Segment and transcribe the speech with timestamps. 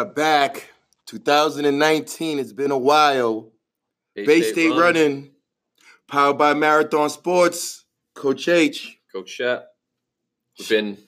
[0.00, 0.70] are back.
[1.06, 2.38] 2019.
[2.38, 3.52] It's been a while.
[4.14, 5.30] Bay State, running.
[6.08, 7.84] Powered by Marathon Sports.
[8.14, 8.98] Coach H.
[9.12, 9.68] Coach Shep.
[10.58, 10.98] We've been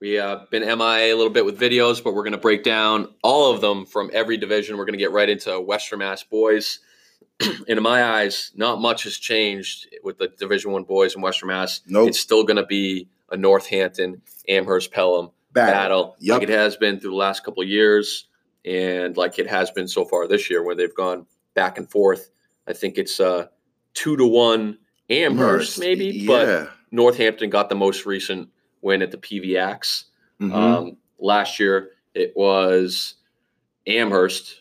[0.00, 3.52] we uh been MIA a little bit with videos, but we're gonna break down all
[3.52, 4.78] of them from every division.
[4.78, 6.78] We're gonna get right into Western Mass boys.
[7.40, 11.48] and in my eyes, not much has changed with the Division One boys in Western
[11.48, 11.82] Mass.
[11.86, 12.08] Nope.
[12.08, 15.72] It's still gonna be a Northampton, Amherst, Pelham Battle.
[15.74, 16.40] battle, Yup.
[16.40, 18.26] like it has been through the last couple of years,
[18.64, 22.30] and like it has been so far this year, where they've gone back and forth.
[22.66, 23.46] I think it's uh,
[23.94, 24.78] two to one
[25.10, 26.26] Amherst, maybe, Yeah.
[26.26, 28.50] but Northampton got the most recent
[28.82, 30.04] win at the PVX.
[30.40, 30.52] Mhm.
[30.54, 33.14] Um, last year, it was
[33.86, 34.60] Amherst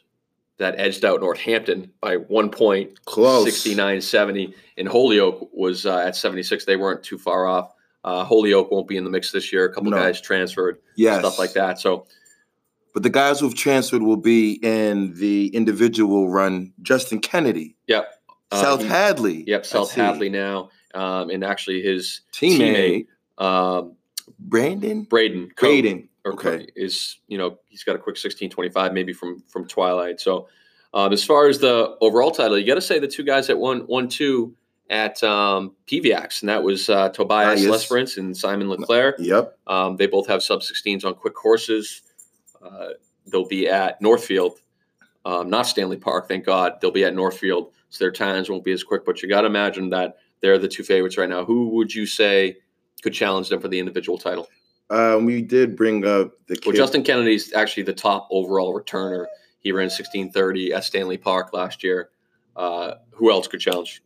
[0.58, 3.44] that edged out Northampton by one point, Close.
[3.46, 4.54] 69 70.
[4.78, 6.66] And Holyoke was uh, at 76.
[6.66, 7.74] They weren't too far off.
[8.08, 9.66] Uh, Holyoke won't be in the mix this year.
[9.66, 9.98] A couple No.
[9.98, 11.20] guys transferred, yes.
[11.20, 11.78] stuff like that.
[11.78, 12.06] So,
[12.94, 16.72] But the guys who've transferred will be in the individual run.
[16.82, 17.76] Justin Kennedy.
[17.86, 18.14] yep.
[18.50, 19.44] Uh, South Hadley.
[19.46, 19.92] Yep, South.
[19.92, 20.70] Hadley now.
[20.94, 23.08] Um, and actually, his Teammate.
[23.38, 23.98] um,
[24.40, 25.04] Brandon?
[25.04, 26.08] Braden, Coe, Braden.
[26.26, 26.68] Okay.
[26.78, 30.48] Is you know he's got a quick 1625 maybe from from twilight so
[30.94, 33.58] um, as far as the overall title you got to say the two guys that
[33.58, 34.54] won one two
[34.90, 37.72] at um, pvax and that was uh, tobias yes.
[37.72, 39.58] lesperance and simon leclerc Yep.
[39.68, 42.04] um, they both have sub 16s on quick courses
[42.64, 42.90] uh,
[43.32, 44.60] they'll be at northfield
[45.26, 48.72] um, not stanley park thank god they'll be at northfield so their times won't be
[48.72, 51.70] as quick but you got to imagine that they're the two favorites right now who
[51.70, 52.56] would you say
[53.04, 54.48] could challenge them for the individual title
[54.90, 56.66] Um, we did bring up the kid.
[56.68, 59.26] well, Justin Kennedy's actually the top overall returner.
[59.60, 62.10] He ran 1630 at Stanley Park last year.
[62.56, 64.02] Uh, who else could challenge?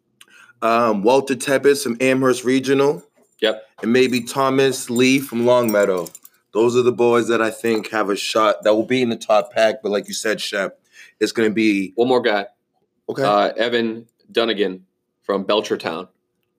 [0.61, 3.03] Um, Walter Tebbets from Amherst Regional.
[3.41, 3.63] Yep.
[3.81, 6.07] And maybe Thomas Lee from Longmeadow.
[6.53, 9.15] Those are the boys that I think have a shot that will be in the
[9.15, 9.81] top pack.
[9.81, 10.79] But like you said, Shep,
[11.19, 12.47] it's going to be One more guy,
[13.09, 13.23] okay.
[13.23, 14.85] uh, Evan Dunnigan
[15.21, 16.09] from Belchertown.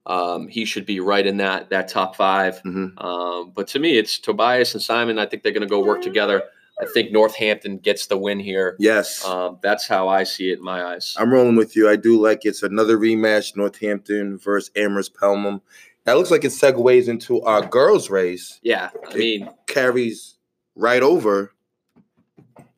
[0.07, 2.61] Um, he should be right in that that top five.
[2.65, 3.01] Mhm.
[3.03, 5.19] Um, but to me, it's Tobias and Simon.
[5.19, 6.43] I think they're going to go work together.
[6.81, 8.77] I think Northampton gets the win here.
[8.81, 9.25] yes.
[9.25, 11.15] Um, that's how I see it in my eyes.
[11.19, 11.89] I'm rolling with you.
[11.89, 15.61] I do like it's another rematch, Northampton versus Amherst Pelham.
[16.05, 18.59] That looks like it segues into our girls' race.
[18.63, 20.37] yeah, I mean, Carries
[20.75, 21.53] right over.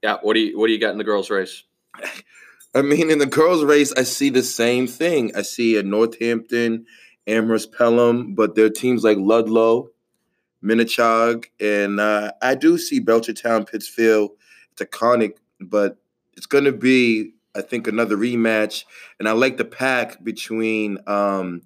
[0.02, 0.18] yeah.
[0.20, 1.62] What do you what do you got in the girls' race?
[2.74, 5.34] I mean, in the girls' race, I see the same thing.
[5.36, 6.86] I see a Northampton,
[7.28, 9.90] Amherst Pelham, but there are teams like Ludlow,
[10.64, 14.30] Minnechaug, and uh, I do see Belchertown, Pittsfield,
[14.76, 15.98] Taconic, but
[16.36, 18.84] it's going to be, I think, another rematch.
[19.18, 20.98] And I like the pack between.
[21.06, 21.62] Um,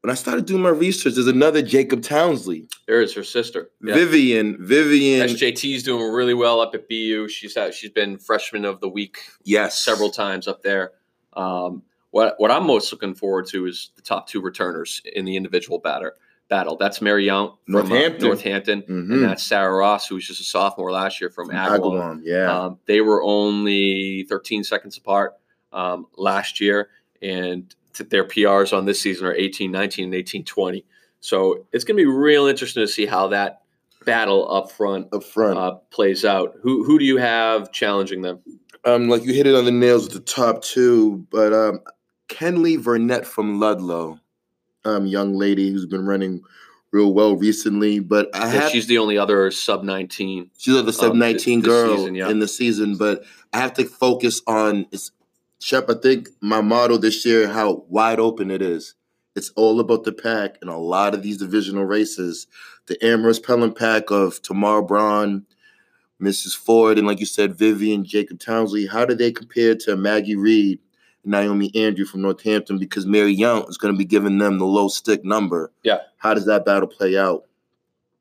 [0.00, 3.70] when I started doing my research, there's another Jacob Townsley, There is her sister.
[3.82, 3.94] Yeah.
[3.94, 5.26] Vivian, Vivian.
[5.26, 7.28] SJT's doing really well up at BU.
[7.28, 10.92] She's had, she's been freshman of the week yes, several times up there.
[11.32, 15.36] Um, what what I'm most looking forward to is the top two returners in the
[15.36, 16.14] individual batter
[16.48, 16.76] battle.
[16.76, 18.26] That's Mary Young from uh, Northampton.
[18.28, 19.12] Northampton, Mhm.
[19.12, 22.20] and that's Sarah Ross, who was just a sophomore last year from Agawam.
[22.22, 22.64] Yeah.
[22.64, 25.34] Um, they were only 13 seconds apart
[25.72, 26.90] um, last year,
[27.22, 30.84] and t- their PRs on this season are 18, 19, and 18, 20.
[31.20, 33.62] So it's going to be real interesting to see how that
[34.04, 35.58] battle up front Up front.
[35.58, 36.54] uh, plays out.
[36.62, 38.40] Who who do you have challenging them?
[38.84, 41.80] um, like you hit it on the nails with the top two, but um,
[42.28, 44.20] Kenley Burnett from Ludlow,
[44.84, 46.42] um, young lady who's been running
[46.92, 47.98] real well recently.
[47.98, 50.50] But I have she's the only other sub 19.
[50.56, 52.30] she's the sub um, nineteen this girl season, yeah.
[52.30, 55.10] in the season, but I have to focus on it's
[55.64, 55.88] Shep.
[55.88, 58.96] I think my motto this year how wide open it is.
[59.34, 62.46] It's all about the pack, and a lot of these divisional races,
[62.86, 65.46] the Amherst Pelham pack of Tamar Braun,
[66.22, 66.54] Mrs.
[66.54, 68.86] Ford, and like you said, Vivian, Jacob Townsley.
[68.86, 70.80] How do they compare to Maggie Reed,
[71.24, 72.78] Naomi Andrew from Northampton?
[72.78, 75.72] Because Mary Young is going to be giving them the low stick number.
[75.82, 75.98] Yeah.
[76.18, 77.44] How does that battle play out?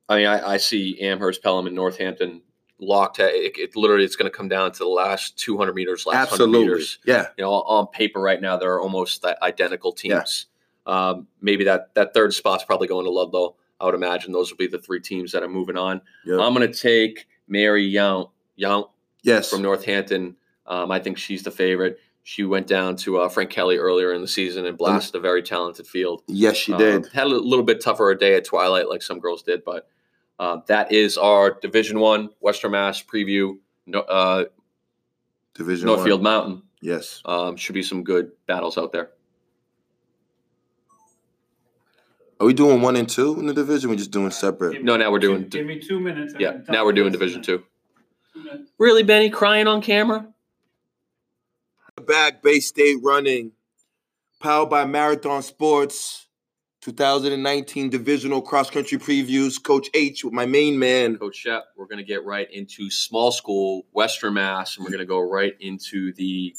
[0.10, 2.42] I mean, I, I see Amherst, Pelham, and Northampton
[2.80, 3.20] locked.
[3.20, 6.48] It, it literally it's going to come down to the last 200 meters, last 100
[6.48, 7.00] meters.
[7.06, 7.28] Yeah.
[7.38, 10.48] You know, on paper right now they're almost identical teams.
[10.86, 13.56] Um, maybe that that third spot's probably going to Ludlow.
[13.80, 16.02] I would imagine those will be the three teams that are moving on.
[16.26, 16.40] Yeah.
[16.40, 18.86] I'm going to take Mary Young, Young
[19.24, 19.50] yes.
[19.50, 20.36] from Northampton.
[20.66, 22.00] Um, I think she's the favorite.
[22.26, 25.44] She went down to uh, Frank Kelly earlier in the season and blasted a very
[25.44, 26.24] talented field.
[26.28, 27.08] yes, she Um, did.
[27.08, 29.88] had a little bit tougher a day at Twilight, like some girls did, but
[30.40, 33.58] uh, that is our Division One Western Mass preview.
[33.86, 34.46] No, uh,
[35.54, 36.24] Division Northfield one.
[36.24, 37.22] Mountain Yes.
[37.26, 39.12] um, should be some good battles out there.
[42.40, 43.90] Are we doing one and two in the division?
[43.90, 44.84] We're just doing separate.
[44.84, 45.42] No, now we're doing.
[45.44, 46.34] Give, give me two minutes.
[46.40, 47.64] yeah, now we're doing Division Two.
[48.34, 48.66] Two.
[48.80, 50.28] Really, Benny, crying on camera?
[52.06, 53.52] Back Bay State running,
[54.40, 56.20] powered by Marathon Sports.
[56.82, 59.62] 2019 divisional cross country previews.
[59.64, 61.18] Coach H with my main man.
[61.18, 65.00] Coach Shep, we're going to get right into small school Western Mass, and we're going
[65.00, 66.54] to go right into the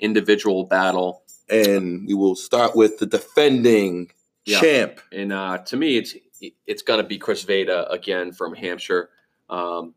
[0.00, 1.22] individual battle.
[1.48, 4.10] And we will start with the defending
[4.44, 4.60] Yeah.
[4.60, 5.00] champ.
[5.12, 6.16] And uh, to me, it's
[6.66, 9.10] it's going to be Chris Veda again from Hampshire.
[9.48, 9.94] Um,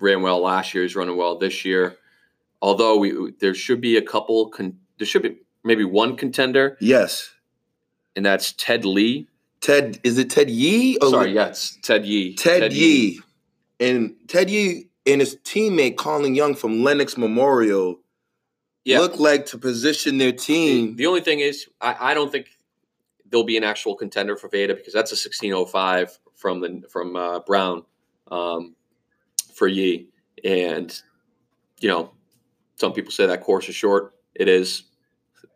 [0.00, 0.84] ran well last year.
[0.84, 1.96] He's running well this year.
[2.60, 4.48] Although we there should be a couple.
[4.50, 7.30] Con- there should be maybe one contender, Yes.
[8.16, 9.28] and that's Ted Lee.
[9.60, 10.96] Ted, is it Ted Yee?
[11.02, 12.34] or- Sorry, yes, Ted Yee.
[12.34, 13.20] Ted, Yee.
[13.80, 18.00] And Ted Yee and his teammate Colin Young from Lenox Memorial
[18.84, 19.00] Yeah.
[19.00, 20.96] look like to position their team.
[20.96, 22.46] The only thing is, I, I don't think
[23.28, 27.40] there'll be an actual contender for Veda because that's a 1605 from the from uh,
[27.40, 27.84] Brown
[28.30, 28.74] um,
[29.54, 30.08] for Yee,
[30.44, 31.00] and
[31.80, 32.12] you know,
[32.78, 34.14] some people say that course is short.
[34.34, 34.84] It is.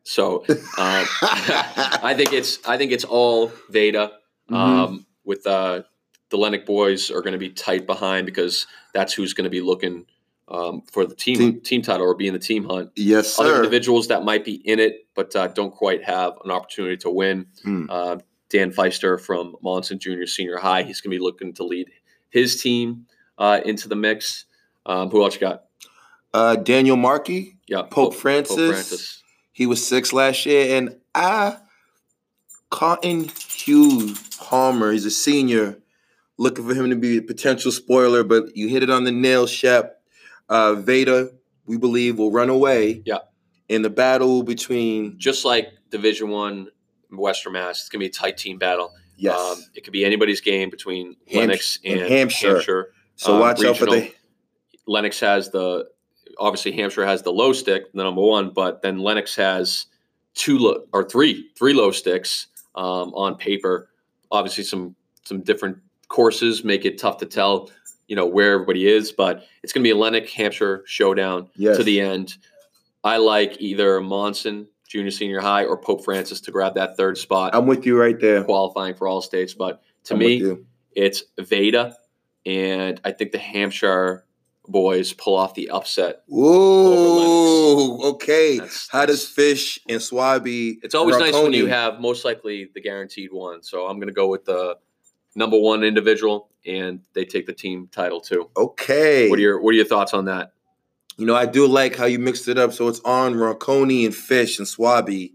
[0.05, 4.13] So um, I think it's I think it's all Veda.
[4.51, 4.55] Mm-hmm.
[4.55, 5.83] Um, with uh,
[6.31, 9.61] the Lenox boys are going to be tight behind because that's who's going to be
[9.61, 10.05] looking
[10.49, 13.45] um, for the team, Team- team title or be in the team hunt yes, sir.
[13.45, 17.11] other individuals that might be in it but uh, don't quite have an opportunity to
[17.11, 17.47] win.
[17.63, 17.87] Hmm.
[17.89, 18.17] Uh,
[18.51, 21.89] Dan Feister from Monson Junior Senior High, he's going to be looking to lead
[22.29, 23.07] his team
[23.39, 24.45] uh, into the mix.
[24.85, 25.65] Um, who else you got?
[26.35, 28.57] Uh, Daniel Markey, Yeah, Pope Francis.
[28.57, 29.23] Pope Francis.
[29.53, 31.57] He was six last year, and I,
[32.71, 35.79] Cotton Hugh Palmer, he's a senior,
[36.39, 39.47] looking for him to be a potential spoiler, but you hit it on the nail,
[39.47, 40.01] Shep.
[40.49, 41.31] Uh, Veda,
[41.67, 43.03] we believe, will run away.
[43.05, 43.19] Yeah.
[43.69, 46.69] In the battle between Just like Division One
[47.11, 48.93] Western Mass, it's going to be a tight team battle.
[49.17, 52.93] yes, Um, it could be anybody's game between Hamp- Lenox and and, Hampshire.
[53.17, 54.13] so um, watch out for the regional.
[54.87, 55.89] Lenox has the
[56.39, 59.87] obviously Hampshire has the low stick, the number one, but then Lenox has
[60.35, 63.91] two low, or three three low sticks um, on paper.
[64.31, 64.95] Obviously, some
[65.25, 67.71] some different courses make it tough to tell,
[68.07, 71.77] you know, where everybody is, but it's going to be a Lenox Hampshire showdown yes.
[71.77, 72.37] to the end.
[73.05, 77.55] I like either Monson Junior Senior High or Pope Francis to grab that third spot,
[77.55, 78.45] I'm with you right there.
[78.45, 79.55] qualifying for all states.
[79.55, 80.57] But to I'm me,
[80.95, 81.97] it's Veda,
[82.45, 84.27] and I think the Hampshire
[84.73, 86.23] boys pull off the upset.
[86.33, 88.59] Ooh, okay.
[88.59, 90.79] That's- How does Fish and Swabby?
[90.83, 93.63] It's always nice when you have most likely the guaranteed one.
[93.63, 94.77] So I'm going to go with the
[95.37, 98.51] number one individual, and they take the team title too.
[98.57, 99.29] Okay.
[99.31, 100.53] What are your What are your thoughts on that?
[101.19, 102.73] You know, I do like how you mixed it up.
[102.73, 105.33] So it's on Ronconi and Fish and Swabby.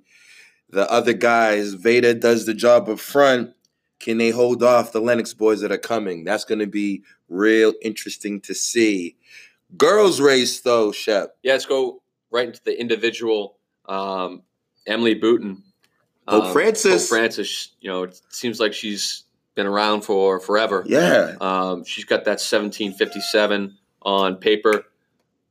[0.69, 3.53] The other guys, Veda does the job up front.
[3.99, 6.23] Can they hold off the Lenox boys that are coming?
[6.23, 9.15] That's going to be real interesting to see.
[9.77, 11.35] Girls race though, Shep.
[11.43, 12.01] Yeah, let's go
[12.31, 13.57] right into the individual.
[13.85, 14.43] Um,
[14.85, 15.63] Emily Booton,
[16.27, 17.03] Pope Francis.
[17.09, 17.71] Pope Francis.
[17.81, 19.23] You know, it seems like she's
[19.55, 20.83] been around for forever.
[20.85, 21.35] Yeah.
[21.41, 24.83] Um, she's got that 1757 on paper.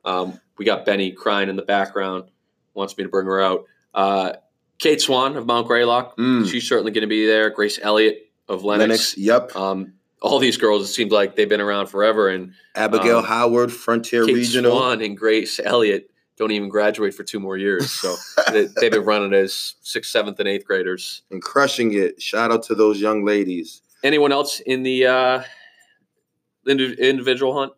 [0.04, 2.30] Um, we got Benny crying in the background,
[2.74, 3.64] wants me to bring her out.
[3.92, 4.32] Uh,
[4.78, 6.48] Kate Swan of Mount Greylock, Mm.
[6.48, 7.50] she's certainly going to be there.
[7.50, 9.16] Grace Elliott of Lenox.
[9.16, 9.18] Lenox.
[9.18, 9.56] Yep.
[9.56, 12.28] Um, all these girls, it seems like they've been around forever.
[12.28, 14.72] And Abigail um, Howard, Frontier Kate Regional.
[14.72, 17.90] Swan and Grace Elliott don't even graduate for two more years.
[17.90, 18.14] So
[18.52, 21.22] they, they've been running as sixth, seventh, and eighth graders.
[21.30, 22.20] and crushing it.
[22.20, 23.82] Shout out to those young ladies.
[24.02, 25.42] Anyone else in the uh,
[26.66, 27.72] indi- individual hunt?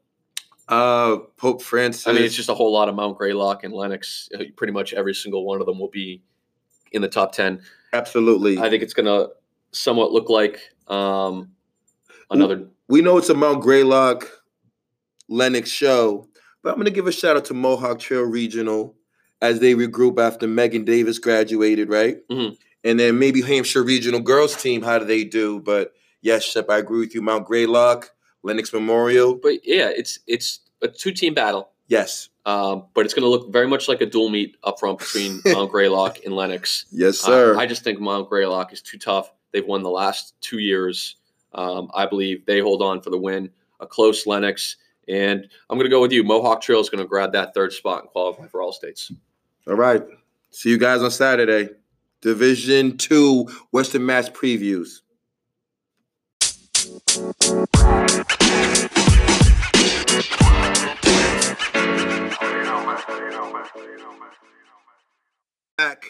[0.69, 2.07] Uh, Pope Francis.
[2.07, 4.29] I mean, it's just a whole lot of Mount Greylock and Lenox.
[4.35, 6.23] Uh, Pretty much every single one of them will be
[6.93, 7.63] in the top 10.
[7.93, 8.59] absolutely.
[8.59, 9.31] I think it's going to
[9.73, 11.53] somewhat look like um,
[12.31, 12.67] another.
[12.89, 14.29] we know it's a Mount Greylock
[15.29, 16.29] Lenox show,
[16.63, 18.95] but I'm going to give a shout out to Mohawk Trail Regional
[19.41, 22.27] as they regroup after Megan Davis graduated, right?
[22.29, 22.57] Mhm.
[22.85, 24.83] And then maybe Hampshire Regional girls team.
[24.83, 25.61] How do they do?
[25.61, 25.93] But
[26.23, 27.23] yes, Shep, I agree with you.
[27.23, 28.11] Mount Greylock,
[28.43, 29.35] Lenox Memorial.
[29.35, 31.71] But yeah, it's it's a two team battle.
[31.89, 34.99] Yes, Um, but it's going to look very much like a dual meet up front
[34.99, 36.85] between Mount Greylock and Lenox.
[36.93, 37.57] yes, Uh, sir.
[37.59, 39.33] I just think Mount Greylock is too tough.
[39.53, 41.17] They've won the last two years.
[41.55, 43.51] Um, I believe they hold on for the win.
[43.81, 44.77] A close Lenox,
[45.09, 46.25] and I'm going to go with you.
[46.25, 49.13] Mohawk Trail is going to grab that third spot and qualify for all states.
[49.67, 50.03] All right.
[50.51, 51.71] See you guys on Saturday.
[52.21, 55.03] Division Two Western Mass previews.
[65.77, 66.03] Back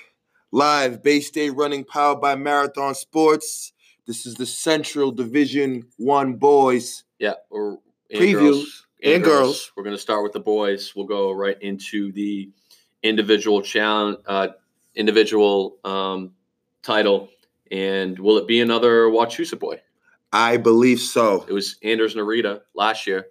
[0.51, 3.75] live, Bay State running powered by Marathon Sports.
[4.09, 7.79] This is the Central Division One boys Yeah, or
[8.11, 8.33] and previews.
[8.41, 8.87] girls.
[9.05, 9.73] And girls.
[9.77, 10.95] We're going to start with the boys.
[10.97, 12.51] We'll go right into the
[13.03, 14.49] individual challenge, uh,
[14.97, 16.33] individual um,
[16.83, 17.29] title.
[17.71, 19.83] And will it be another Wachusett boy?
[20.33, 21.45] I believe so.
[21.47, 23.27] It was Anders Narita last year.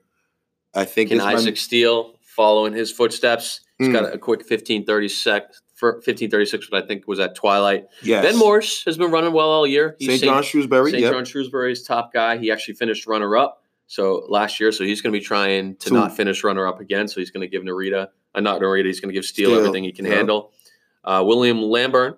[0.75, 3.61] I think Can it's my- Isaac Steele follow in his footsteps?
[3.79, 3.93] He's Mm.
[3.93, 7.85] got a quick 1530 sec, for 1536, but I think was at Twilight.
[8.01, 8.25] yes.
[8.25, 9.95] Ben Morse has been running well all year.
[9.99, 10.23] He's St.
[10.23, 10.89] John Shrewsbury.
[10.89, 11.03] St.
[11.03, 11.13] Yep.
[11.13, 12.37] John Shrewsbury's top guy.
[12.37, 13.63] He actually finished runner up.
[13.85, 15.95] So last year, so he's going to be trying to Two.
[15.95, 17.07] not finish runner up again.
[17.07, 19.59] So he's going to give Narita, uh, not Narita, he's going to give Steele, Steele,
[19.59, 20.15] everything he can yeah.
[20.15, 20.51] handle.
[21.03, 22.15] Uh, William Lamburn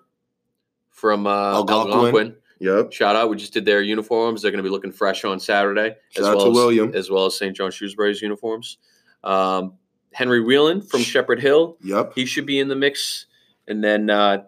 [0.90, 1.94] from uh, Algonquin.
[1.94, 2.36] Algonquin.
[2.62, 2.94] Yep.
[2.94, 3.30] Shout out.
[3.30, 4.42] We just did their uniforms.
[4.42, 5.96] They're going to be looking fresh on Saturday.
[6.12, 6.92] Shout as out well to as, William.
[6.96, 7.56] As well as St.
[7.56, 8.78] John Shrewsbury's uniforms.
[9.24, 9.74] Um,
[10.14, 11.78] Henry Whelan from Shepherd Hill.
[11.84, 12.14] Yep.
[12.16, 13.26] He should be in the mix.
[13.70, 14.44] And then uh,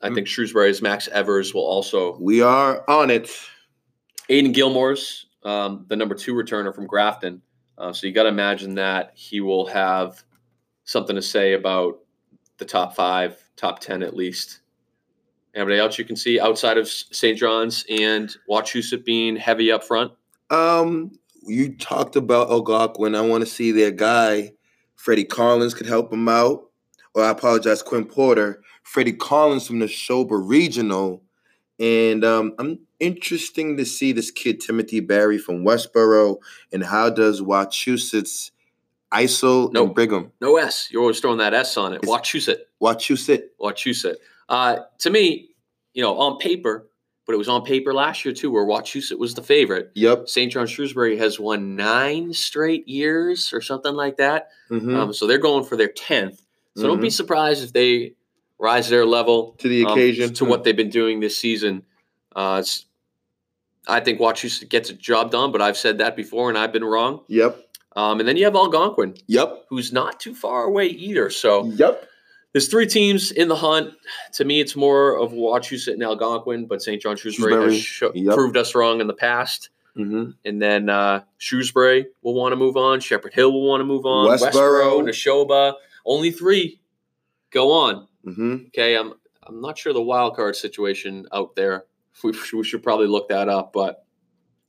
[0.00, 0.14] I Mm.
[0.14, 3.28] think Shrewsbury's Max Evers will also We are on it.
[4.30, 7.42] Aiden Gilmore's um, the number two returner from Grafton.
[7.76, 10.22] Uh, so you got to imagine that he will have
[10.84, 11.98] something to say about
[12.58, 14.60] the top five, top 10 at least.
[15.54, 17.36] Anybody else you can see outside of St.
[17.38, 20.12] John's and Wachusett being heavy up front?
[20.50, 21.12] Um,
[21.46, 23.14] you talked about Algonquin.
[23.14, 24.52] I want to see their guy,
[24.96, 26.70] Freddie Collins, could help him out.
[27.14, 28.62] Or I apologize, Quinn Porter.
[28.82, 31.22] Freddie Collins from Nashoba Regional.
[31.80, 36.36] And um, I'm interesting to see this kid, Timothy Barry from Westboro,
[36.72, 38.50] and how does Wachusett's
[39.12, 40.32] ISO no, and Brigham.
[40.40, 40.88] No S.
[40.90, 42.02] You're always throwing that S on it.
[42.02, 42.58] It's- Wachusett.
[42.82, 43.42] Wachusett.
[43.60, 44.16] Wachusett.
[44.48, 45.50] Uh, to me,
[45.94, 46.88] you know, on paper,
[47.26, 49.90] but it was on paper last year too, where Wachusett was the favorite.
[49.94, 50.28] Yep.
[50.28, 50.52] St.
[50.52, 54.48] John Shrewsbury has won nine straight years or something like that.
[54.70, 54.94] Mhm.
[54.96, 56.43] Um, so they're going for their 10th.
[56.76, 58.14] So don't be surprised if they
[58.58, 60.34] rise their level to the um, occasion.
[60.34, 61.84] to what they've been doing this season.
[62.34, 62.62] Uh,
[63.86, 66.84] I think Wachusett gets a job done, but I've said that before and I've been
[66.84, 67.20] wrong.
[67.28, 67.60] Yep.
[67.96, 69.66] Um, and then you have Algonquin, Yep.
[69.68, 71.30] who's not too far away either.
[71.30, 72.08] So Yep.
[72.52, 73.92] there's three teams in the hunt.
[74.32, 77.00] To me, it's more of Wachusett and Algonquin, but St.
[77.00, 78.34] John Shrewsbury has Shrewsbury, sho- yep.
[78.34, 79.68] proved us wrong in the past.
[79.96, 80.30] Mm-hmm.
[80.44, 82.98] And then uh, Shrewsbury will want to move on.
[82.98, 84.28] Shepherd Hill will want to move on.
[84.28, 85.00] Westboro.
[85.04, 85.74] Nashoba.
[86.04, 86.80] Only three
[87.50, 88.06] go on.
[88.26, 88.54] Mm-hmm.
[88.68, 89.14] Okay, I'm
[89.46, 91.84] I'm not sure the wild card situation out there.
[92.22, 94.04] We, should- we should probably look that up, but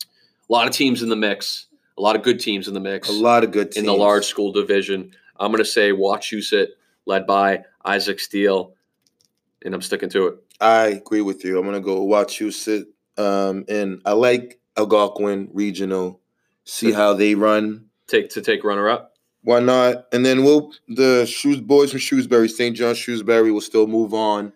[0.01, 1.67] a lot of teams in the mix.
[1.97, 3.77] A lot of good teams in the mix A lot of good teams.
[3.77, 5.11] in the large school division.
[5.39, 6.69] I'm going to say Wachusett,
[7.05, 8.73] led by Isaac Steele,
[9.63, 10.35] and I'm sticking to it.
[10.59, 11.59] I agree with you.
[11.59, 12.85] I'm gonna go Wachusett.
[13.17, 16.19] Um, and I like Algonquin Regional.
[16.63, 17.85] See how they run.
[18.07, 19.14] Take to take runner up.
[19.45, 20.07] Why not?
[20.11, 22.75] And then we'll the shoes boys from Shrewsbury, St.
[22.75, 24.47] John Shrewsbury will still move on.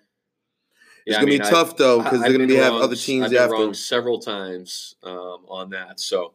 [1.06, 2.96] It's Yeah, I gonna mean, be I- tough though because they're gonna be have other
[2.96, 3.54] teams I've been after.
[3.54, 6.34] wrong several times um, on that, so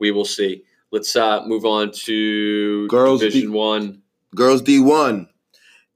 [0.00, 0.64] we will see.
[0.90, 4.02] Let's uh, move on to Girls Division D- One.
[4.34, 5.28] Girls D1.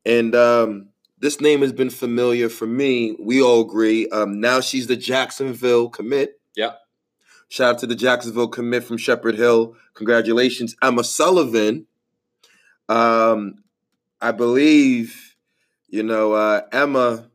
[0.06, 0.88] And um,
[1.18, 3.16] this name has been familiar for me.
[3.20, 4.08] We all agree.
[4.08, 6.40] Um, now she's the Jacksonville commit.
[6.56, 6.78] Yep.
[7.48, 9.74] Shout out to the Jacksonville commit from Shepherd Hill.
[9.94, 11.86] Congratulations, Emma Sullivan.
[12.88, 13.56] Um,
[14.20, 15.36] I believe,
[15.88, 17.28] you know, uh, Emma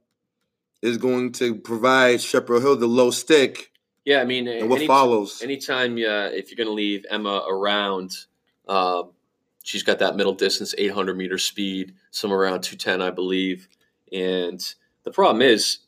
[0.81, 3.71] is going to provide Shepherd Hill the low stick
[4.05, 5.41] Yeah, I mean, and what any- follows.
[5.41, 8.11] anytime uh, if you're going to leave Emma around,
[8.67, 9.11] um,
[9.63, 13.67] she's got that middle distance 800 meter speed, somewhere around 210, I believe.
[14.11, 14.63] And
[15.03, 15.79] the problem is,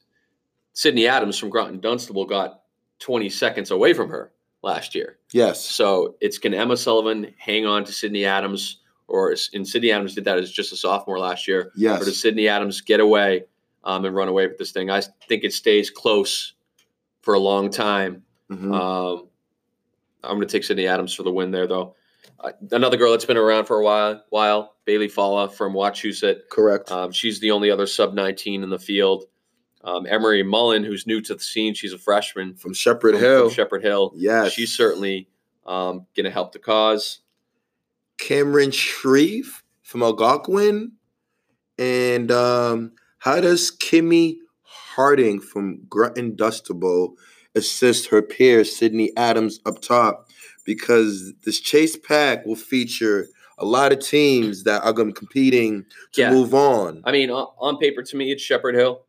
[0.73, 2.61] Sydney Adams from Groton Dunstable got
[2.99, 4.31] 20 seconds away from her
[4.63, 5.17] last year.
[5.31, 5.63] yes.
[5.63, 10.15] So it's can Emma Sullivan hang on to Sydney Adams, or is, and Sydney Adams
[10.15, 12.01] did that as just a sophomore last year, Yes.
[12.01, 13.43] or does Sydney Adams get away
[13.83, 14.89] um, and run away with this thing?
[14.89, 16.53] I think it stays close
[17.21, 18.23] for a long time.
[18.51, 18.73] Mhm.
[18.73, 19.27] Um,
[20.23, 21.95] I'm going to take Sydney Adams for the win there, though.
[22.39, 26.49] Uh, another girl that's been around for a while, while Bailey Falla from Wachusett.
[26.49, 26.91] Correct.
[26.91, 29.25] Um, she's the only other sub 19 in the field.
[29.85, 33.45] Um, Emery Mullen, who's new to the scene, she's a freshman from Shepherd from, Hill.
[33.49, 34.13] from Shepherd Hill.
[34.15, 34.51] yes.
[34.51, 35.29] She's certainly
[35.65, 37.19] um, going to help the cause.
[38.19, 40.93] Cameron Shreve from Algonquin.
[41.77, 47.15] And um, how does Kimmy Harding from Groton Dunstable
[47.53, 50.29] assist her peer Sydney Adams up top?
[50.65, 53.27] Because this chase pack will feature
[53.57, 56.31] a lot of teams that are going to be competing to Yeah.
[56.31, 57.01] move on.
[57.05, 59.04] I mean, on, on paper, to me, it's Shepherd Hill.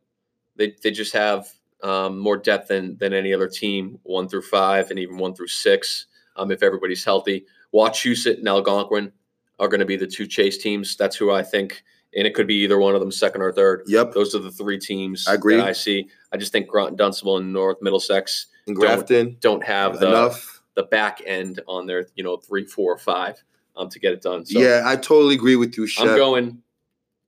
[0.57, 1.47] They, they just have
[1.83, 5.47] um, more depth than, than any other team, one through five and even one through
[5.47, 7.45] six, um, if everybody's healthy.
[7.73, 9.11] Wachusett and Algonquin
[9.59, 10.95] are going to be the two chase teams.
[10.95, 11.83] That's who I think,
[12.15, 13.83] and it could be either one of them, second or third.
[13.87, 14.13] Yep.
[14.13, 15.57] Those are the three teams I agree.
[15.57, 16.09] that I see.
[16.31, 20.61] I just think Groton Dunstable and North Middlesex And Grafton, don't have the enough.
[20.75, 23.43] the back end on their, you know, three four four, five.
[23.75, 24.45] um, to get it done.
[24.45, 26.07] So yeah, I totally agree with you, Shep.
[26.07, 26.63] I'm going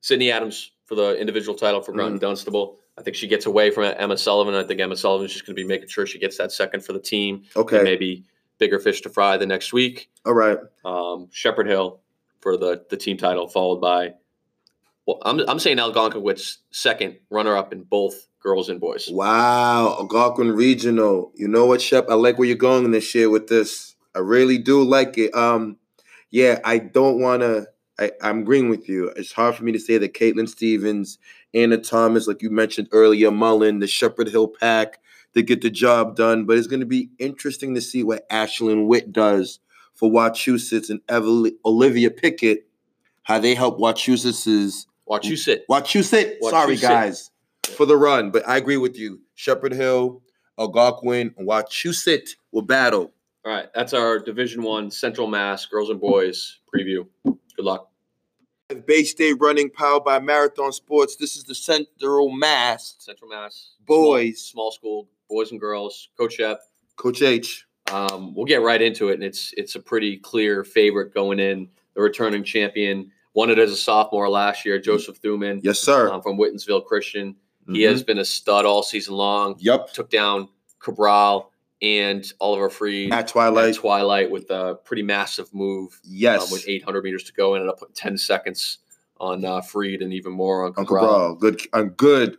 [0.02, 2.20] Sydney Adams for the individual title for Grant Mm.
[2.22, 2.79] Dunstable.
[3.00, 4.54] I think she gets away from Emma Sullivan.
[4.56, 6.84] I think Emma Sullivan Sullivan's just going to be making sure she gets that second
[6.84, 7.44] for the team.
[7.56, 8.26] okay, maybe
[8.58, 10.10] bigger fish to fry the next week.
[10.26, 10.60] all right.
[10.84, 12.02] Um, Shepherd Hill
[12.42, 14.16] for the the team title, followed by.
[15.08, 19.10] Well, I'm, I'm saying Algonquin's second runner up in both girls and boys.
[19.10, 21.32] Wow, Algonquin Regional.
[21.36, 22.08] You know what, Shep?
[22.10, 23.96] I like where you're going this year with this.
[24.14, 25.34] I really do like it.
[25.34, 25.78] Um,
[26.30, 27.68] yeah, I don't want to.
[28.00, 29.10] I, I'm agreeing with you.
[29.16, 31.18] It's hard for me to say that Caitlin Stevens,
[31.54, 35.00] Anna Thomas, like you mentioned earlier, Mullen, the Shepherd Hill pack,
[35.34, 36.46] to get the job done.
[36.46, 39.60] But it's going to be interesting to see what Ashlyn Witt does
[39.96, 42.68] for Wachusett's and Evel- Olivia Pickett,
[43.24, 45.68] how they help Wachusett's Watch you sit.
[45.68, 46.36] Wachusett.
[46.52, 47.32] Sorry, guys,
[47.76, 48.30] for the run.
[48.30, 49.20] But I agree with you.
[49.34, 50.22] Shepherd Hill,
[50.60, 53.12] Algonquin, and Wachusett will battle.
[53.44, 57.08] All right, that's our Division One Central Mass girls and boys preview.
[57.24, 57.90] Good luck.
[58.86, 61.16] Bay State running powered by Marathon Sports.
[61.16, 62.96] This is the Central Mass.
[63.00, 64.40] Central Mass Boys.
[64.42, 66.10] small, small school boys and girls.
[66.18, 66.62] Coach Shep.
[66.96, 67.66] Coach H.
[67.92, 71.68] Um, we'll get right into it, and it's it's a pretty clear favorite going in.
[71.96, 76.12] The returning champion won it as a sophomore last year, Joseph Thuman Yes, sir.
[76.12, 77.36] um, from Whitinsville Christian.
[77.68, 77.90] He Mhm.
[77.90, 79.56] has been a stud all season long.
[79.60, 79.94] Yep.
[79.94, 80.48] Took down
[80.80, 83.70] Cabral and Oliver Freed At Twilight.
[83.70, 86.44] at Twilight with a pretty massive move yes.
[86.44, 87.56] um, with 800 meters to go.
[87.56, 88.80] Ended up putting 10 seconds
[89.20, 91.36] on uh, Freed and even more on Cabral.
[91.36, 91.62] Good.
[91.98, 92.38] Good.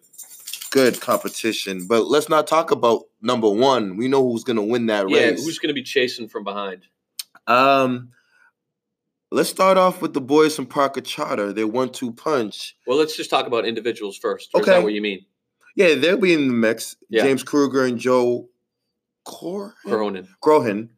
[0.71, 1.87] Good competition.
[1.89, 3.97] But let's not talk about number one.
[3.97, 5.45] We know who's gonna win that Yeah, race.
[5.45, 6.87] who's going to be chasing from behind?
[7.47, 8.11] um.
[9.33, 11.53] Let's start off with the boys from Parker Charter.
[11.53, 12.77] They one-two punch.
[12.85, 14.53] Well, let's just talk about individuals first.
[14.53, 14.65] Okay.
[14.73, 15.25] that what you mean?
[15.77, 16.97] Yeah, they'll be in the mix.
[17.09, 17.23] Yeah.
[17.23, 18.49] James Kruger and Joe
[19.25, 20.27] Cor Corhonen.
[20.43, 20.89] Corhonen.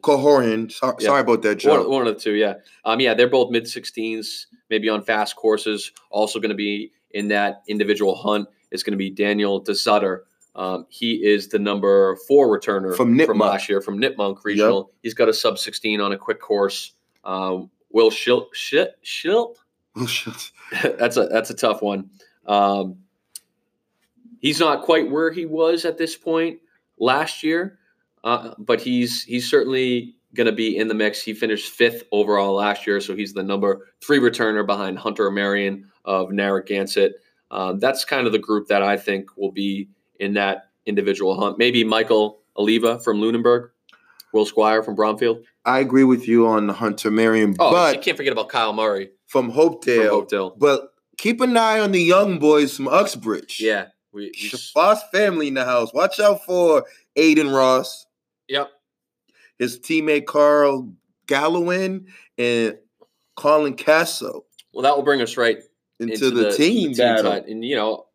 [0.00, 0.70] Cohoran.
[0.72, 1.06] So, Yeah.
[1.06, 1.80] Sorry about that, Joe.
[1.82, 2.54] One, one of the two, yeah.
[2.84, 5.92] Um, yeah, they're both mid 16s, maybe on fast courses.
[6.10, 10.20] Also going to be in that individual hunt is going to be Daniel DeSutter.
[10.54, 13.38] Um, he is the number four returner From Nipmuc.
[13.40, 14.90] last year from Nipmuc Regional.
[15.02, 16.92] He's got a sub 16 on a quick course.
[17.24, 19.56] Um, Will Schilt, Schilt, Schilt?
[19.96, 20.50] Oh, shit.
[20.98, 22.08] that's a that's a tough one.
[22.46, 22.96] Um,
[24.40, 26.58] he's not quite where he was at this point
[27.02, 27.78] last year,
[28.24, 31.22] uh, but he's he's certainly going to be in the mix.
[31.22, 35.90] He finished fifth overall last year, so he's the number three returner behind Hunter Marion
[36.06, 37.14] of Narragansett.
[37.50, 39.88] Um, that's kind of the group that I think will be
[40.18, 41.58] in that individual hunt.
[41.58, 43.70] Maybe Michael Oliva from Lunenburg,
[44.32, 45.44] Will Squire from Bromfield.
[45.64, 49.10] I agree with you on Hunter Marion, Oh, you but can't forget about Kyle Murray
[49.26, 50.10] from from Hopedale.
[50.10, 50.58] Hopedale.
[50.58, 53.60] But keep an eye on the young boys from Uxbridge.
[53.60, 55.92] Yeah, we, we Shabazz family in the house.
[55.92, 56.84] Watch out for
[57.16, 58.06] Aiden Ross,
[58.48, 58.70] yep.
[59.58, 60.92] his teammate Carl
[61.26, 62.06] Gallowin,
[62.38, 62.78] and
[63.36, 65.58] Colin Casso Well, that will bring us right
[65.98, 67.30] into, the, team to battle.
[67.30, 67.46] tight.
[67.46, 68.06] And you know,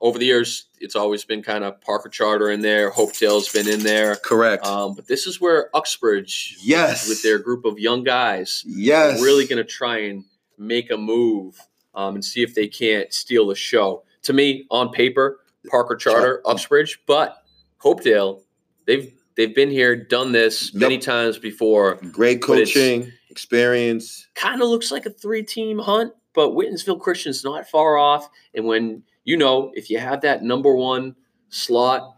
[0.00, 2.90] over the years, it's always been kind of Parker Charter in there.
[2.90, 4.16] Hopedale's been in there.
[4.16, 4.64] Correct.
[4.66, 7.08] Um, but this is where Uxbridge, yes.
[7.08, 9.20] with their group of young guys, yes.
[9.20, 10.24] are really going to try and
[10.58, 11.58] make a move
[11.94, 14.04] um, and see if they can't steal the show.
[14.24, 17.36] To me, on paper, Parker Charter, Uxbridge, but
[17.82, 18.42] Hopedale,
[18.86, 21.02] they've they've been here, done this many Yep.
[21.02, 21.94] times before.
[22.12, 24.26] Great coaching, experience.
[24.34, 28.28] kind of looks like a three team hunt, but Whitinsville Christian's not far off.
[28.54, 31.14] And when you know, if you have that number one
[31.50, 32.16] slot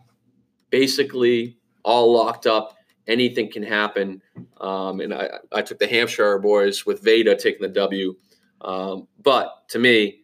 [0.70, 4.22] basically all locked up, anything can happen.
[4.60, 8.14] Um, and I, I took the Hampshire boys with Veda taking the W.
[8.60, 10.20] Um, but to me,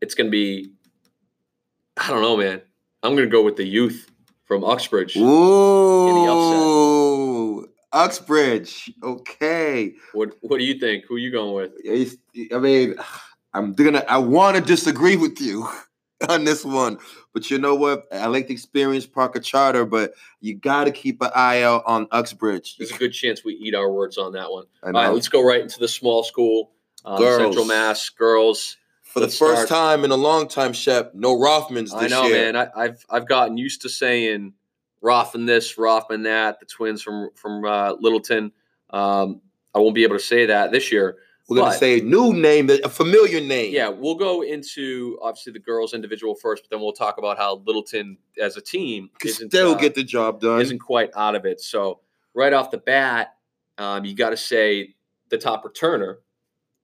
[0.00, 0.70] it's going to be,
[1.96, 2.60] I don't know, man.
[3.02, 4.10] I'm going to go with the youth
[4.44, 5.16] from Uxbridge.
[5.16, 6.64] Ooh.
[7.92, 8.92] Uxbridge.
[9.02, 9.94] Okay.
[10.12, 11.04] What What do you think?
[11.06, 11.72] Who are you going with?
[12.52, 12.96] I mean,
[13.54, 14.04] I'm gonna.
[14.08, 15.68] I want to disagree with you
[16.28, 16.98] on this one,
[17.32, 18.06] but you know what?
[18.12, 22.08] I like the experience Parker Charter, but you got to keep an eye out on
[22.10, 22.76] Uxbridge.
[22.76, 24.64] There's a good chance we eat our words on that one.
[24.82, 26.72] All right, let's go right into the small school.
[27.04, 28.76] Um, Central Mass girls.
[29.14, 32.26] For the first start- time in a long time, Shep, no Rothmans this I know,
[32.26, 32.52] year.
[32.52, 32.56] man.
[32.56, 34.54] I, I've I've gotten used to saying
[35.00, 36.58] Rothman this, Rothman that.
[36.58, 38.50] The twins from from uh, Littleton.
[38.90, 39.40] Um,
[39.72, 41.18] I won't be able to say that this year.
[41.48, 43.72] We're gonna say a new name, a familiar name.
[43.72, 47.62] Yeah, we'll go into obviously the girls individual first, but then we'll talk about how
[47.66, 50.60] Littleton as a team can isn't still uh, get the job done.
[50.60, 51.60] isn't quite out of it.
[51.60, 52.00] So
[52.32, 53.34] right off the bat,
[53.78, 54.94] um, you got to say
[55.28, 56.16] the top returner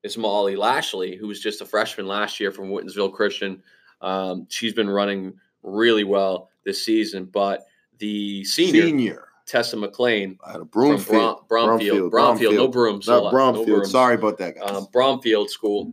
[0.02, 3.62] is Molly Lashley, who was just a freshman last year from Whitinsville Christian.
[4.00, 7.64] Um, she's been running really well this season, but
[7.98, 9.24] the senior, Senior.
[9.46, 11.48] Tessa McLean Out of from Broomfield.
[11.48, 12.10] Brom- Bromfield.
[12.10, 13.06] Bromfield, no brooms.
[13.08, 13.90] Not no brooms.
[13.90, 14.70] Sorry about that, guys.
[14.70, 15.92] um, Bromfield School.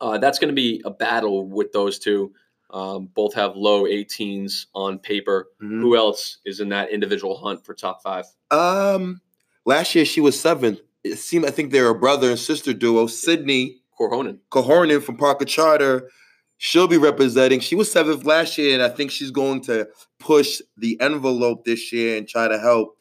[0.00, 2.32] Uh, that's going to be a battle with those two.
[2.70, 5.48] Um, both have low 18s on paper.
[5.62, 5.80] Mhm.
[5.80, 8.24] Who else is in that individual hunt for top five?
[8.50, 9.20] Um,
[9.64, 10.80] last year she was seventh.
[11.04, 13.06] It seemed I think they're a brother and sister duo.
[13.06, 14.38] Sydney Corhonen.
[14.50, 16.10] Kohornen from Parker Charter.
[16.58, 17.58] She'll be representing.
[17.60, 19.88] She was seventh last year, and I think she's going to
[20.20, 22.96] push the envelope this year and try to help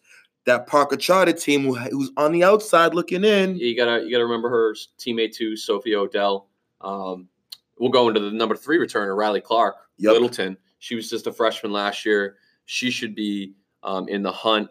[0.46, 3.56] that Parker Charter team who, who's on the outside looking in.
[3.58, 6.48] You gotta you gotta remember her teammate too, Sophie Odell.
[6.82, 7.28] Um,
[7.78, 10.14] we'll go into the number three returner, Riley Clark, Yep.
[10.14, 10.58] Littleton.
[10.80, 12.38] She was just a freshman last year.
[12.66, 14.70] She should be um, in the hunt.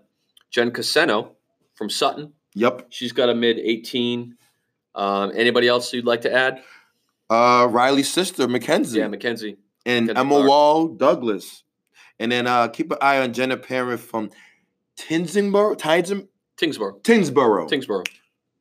[0.50, 1.30] Jen Caseno
[1.74, 2.32] from Sutton.
[2.54, 2.86] Yep.
[2.90, 4.36] She's got a mid 18.
[4.94, 6.62] Um, anybody else you'd like to add?
[7.28, 9.56] Uh, Riley's sister Mackenzie Yeah, Mackenzie.
[9.86, 10.48] and Mackenzie Emma Clark.
[10.48, 11.62] Wall Douglas,
[12.18, 14.30] and then uh, keep an eye on Jenna Parent from
[14.98, 15.76] Tinsboro.
[15.78, 16.26] Tinsboro.
[16.56, 17.00] Tingsboro.
[17.02, 17.68] Tinsboro.
[17.70, 18.04] Tingsboro.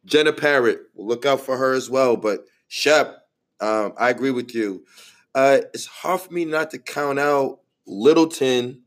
[0.06, 2.16] Jenna Parrott, we'll look out for her as well.
[2.16, 3.18] But Shep,
[3.60, 4.86] um, I agree with you.
[5.36, 8.82] Uh, it's hard for me not to count out Littleton,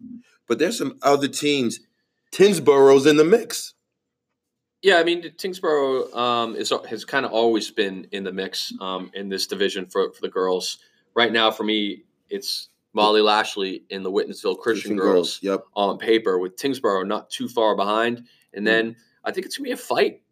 [0.49, 1.81] but there's some other teams.
[2.33, 3.75] Tinsboro's in the mix.
[4.83, 9.11] Yeah, I mean, Tingsboro um, is, has kind of always been in the mix um,
[9.15, 10.79] in this division for, for the girls.
[11.15, 15.65] Right now, for me, it's Molly Lashley in the Whitinsville Christian girls Yep.
[15.75, 18.27] on paper, with Tingsboro not too far behind.
[18.55, 20.23] And then I think it's gonna be a fight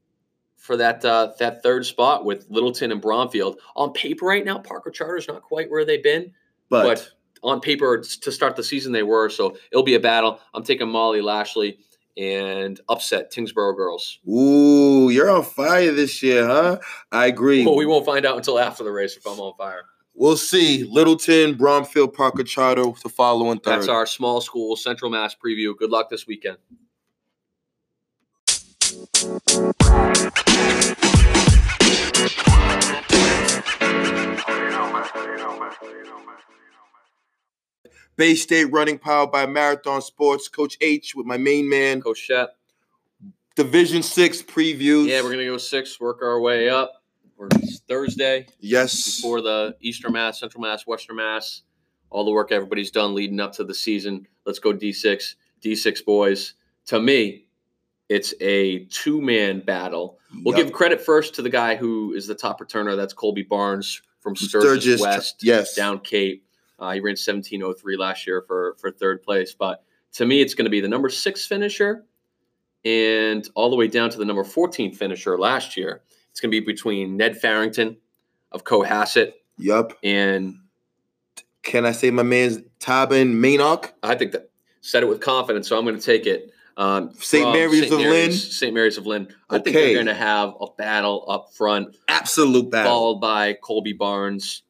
[0.56, 3.58] for that uh, that third spot with Littleton and Bromfield.
[3.76, 6.32] On paper, right now, Parker Charter's not quite where they've been,
[6.68, 7.10] But, but
[7.42, 9.30] on paper to start the season they were.
[9.30, 10.40] So it'll be a battle.
[10.52, 11.78] I'm taking Molly Lashley
[12.20, 14.18] and upset Tingsboro girls.
[14.28, 16.78] ooh, you're on fire this year, huh?
[17.10, 17.64] I agree.
[17.64, 19.84] Well, we won't find out until after the race if I'm on fire.
[20.14, 20.84] We'll see.
[20.84, 23.78] Littleton, Bromfield, Parker Charter to follow in third.
[23.78, 25.74] That's our small school Central Mass preview.
[25.74, 26.58] Good luck this weekend.
[38.20, 40.46] Bay State running powered by Marathon Sports.
[40.46, 42.02] Coach H with my main man.
[42.02, 42.54] Coach Shep.
[43.56, 45.06] Division Six previews.
[45.06, 47.02] Yeah, we're gonna go six, work our way up.
[47.38, 47.48] We're
[47.88, 49.16] Thursday yes.
[49.16, 51.62] before the Eastern Mass, Central Mass, Western Mass.
[52.10, 54.26] All the work everybody's done leading up to the season.
[54.44, 55.36] Let's go D6.
[55.64, 56.52] D6 boys.
[56.88, 57.46] To me,
[58.10, 60.18] it's a two-man battle.
[60.44, 60.66] We'll Yep.
[60.66, 62.96] give credit first to the guy who is the top returner.
[62.96, 65.42] That's Colby Barnes from Sturgis, Sturgis, West.
[65.42, 65.74] yes.
[65.74, 66.44] down Cape.
[66.80, 69.54] Uh, he ran 1703 last year for for third place.
[69.54, 72.04] But to me, it's going to be the number six finisher
[72.84, 76.02] and all the way down to the number 14 finisher last year.
[76.30, 77.98] It's going to be between Ned Farrington
[78.52, 79.92] of Cohasset Yup.
[80.02, 80.56] and
[81.62, 83.92] Can I say my man's Tabin Mainock?
[84.02, 86.52] I think that said it with confidence, so I'm going to take it.
[86.76, 87.52] Um, St.
[87.52, 87.92] Mary's St.
[87.92, 88.32] of Lynn?
[88.32, 88.72] St.
[88.72, 89.28] Mary's of Lynn.
[89.50, 91.94] I think they're going to have a battle up front.
[92.08, 92.90] Absolute battle.
[92.90, 94.62] followed by Colby Barnes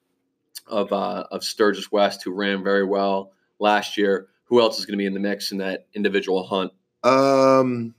[0.70, 4.28] of uh, of Sturgis West, who ran very well last year.
[4.44, 6.72] Who else is going to be in the mix in that individual hunt?
[7.04, 7.94] Um,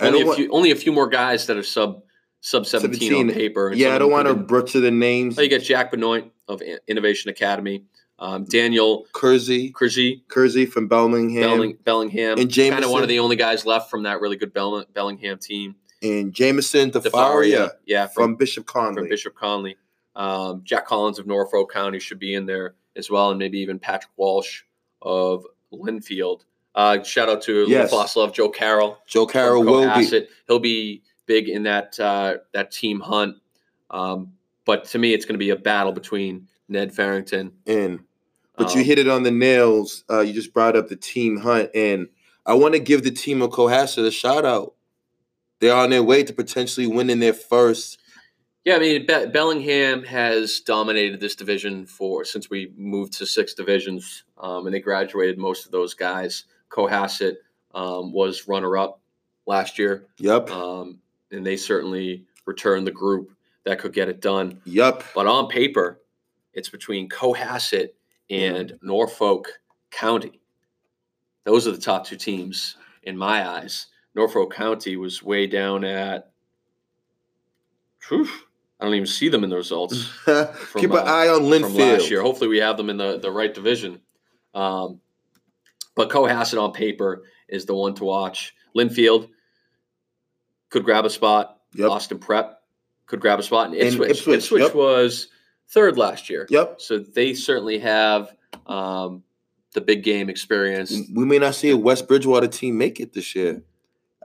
[0.00, 2.02] Only a few, only a few more guys that are sub
[2.40, 3.28] sub seventeen, 17.
[3.30, 3.72] on paper.
[3.74, 5.38] Yeah, I don't want to butcher the names.
[5.38, 7.84] Oh, you get Jack Benoit of Innovation Academy,
[8.18, 13.18] um, Daniel Kersey, Krzyzki, Kersey from Bellingham, Belling, Bellingham, And kind of one of the
[13.18, 15.74] only guys left from that really good Bell, Bellingham team.
[16.02, 18.94] and Jameson DeFaria, DeFaria yeah, from Bishop Conley.
[18.94, 19.76] from Bishop Conley.
[20.16, 23.78] Um, Jack Collins of Norfolk County should be in there as well, and maybe even
[23.78, 24.62] Patrick Walsh
[25.02, 26.40] of Lynnfield.
[26.74, 27.92] Uh, shout out to Yes.
[28.16, 28.98] Love, Joe Carroll.
[29.06, 30.26] Joe Carroll will be.
[30.46, 33.36] He'll be big in that uh, that team hunt.
[33.90, 34.32] Um,
[34.64, 37.52] but to me, it's going to be a battle between Ned Farrington.
[37.66, 38.00] and.
[38.58, 40.02] But you um, hit it on the nails.
[40.10, 42.08] Uh, you just brought up the team hunt, and
[42.46, 44.72] I want to give the team of Cohasset a shout out.
[45.60, 47.98] They're on their way to potentially winning their first.
[48.66, 53.54] Yeah, I mean Be- Bellingham has dominated this division for since we moved to six
[53.54, 56.46] divisions, um, and they graduated most of those guys.
[56.68, 57.34] Cohasset
[57.76, 59.00] um, was runner up
[59.46, 60.98] last year, Yep, um,
[61.30, 63.30] and they certainly returned the group
[63.64, 64.60] that could get it done.
[64.64, 65.04] yep.
[65.14, 66.00] But on paper,
[66.52, 67.90] it's between Cohasset
[68.28, 69.60] and Norfolk
[69.92, 70.40] County.
[71.44, 73.86] Those are the top two teams in my eyes.
[74.16, 76.32] Norfolk County was way down at.
[78.08, 78.28] Whew,
[78.78, 80.10] I don't even see them in the results
[80.76, 82.20] Keep an uh, eye on from last year.
[82.20, 84.00] Hopefully, we have them in the, the right division.
[84.54, 85.00] Um,
[85.94, 88.54] but Cohasset on paper is the one to watch.
[88.76, 89.30] Lynnfield
[90.68, 91.60] could grab a spot.
[91.74, 92.60] Yep, Austin Prep
[93.06, 93.68] could grab a spot.
[93.68, 94.74] And And Ipswich, Ipswich, Ipswich yep.
[94.74, 95.28] was
[95.68, 96.46] third last year.
[96.50, 96.80] yep.
[96.80, 98.34] So they certainly have
[98.66, 99.22] um,
[99.72, 100.94] the big game experience.
[101.14, 103.62] We may not see a West Bridgewater team make it this year.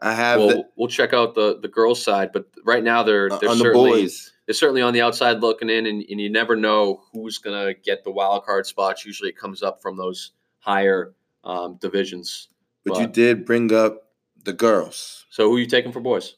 [0.01, 3.31] I have Well, the, we'll check out the the girls' side, but right now they're
[3.31, 4.30] uh, they're on the certainly boys.
[4.51, 8.03] They're certainly on the outside looking in, and, and you never know who's gonna get
[8.03, 9.05] the wild card spots.
[9.05, 11.13] Usually, it comes up from those higher
[11.45, 12.49] um, divisions.
[12.83, 14.09] But you did bring up
[14.43, 15.25] the girls.
[15.29, 16.35] So, who are you taking for boys?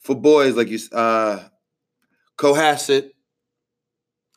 [0.00, 1.44] For boys, like you, uh,
[2.36, 3.12] Cohasset,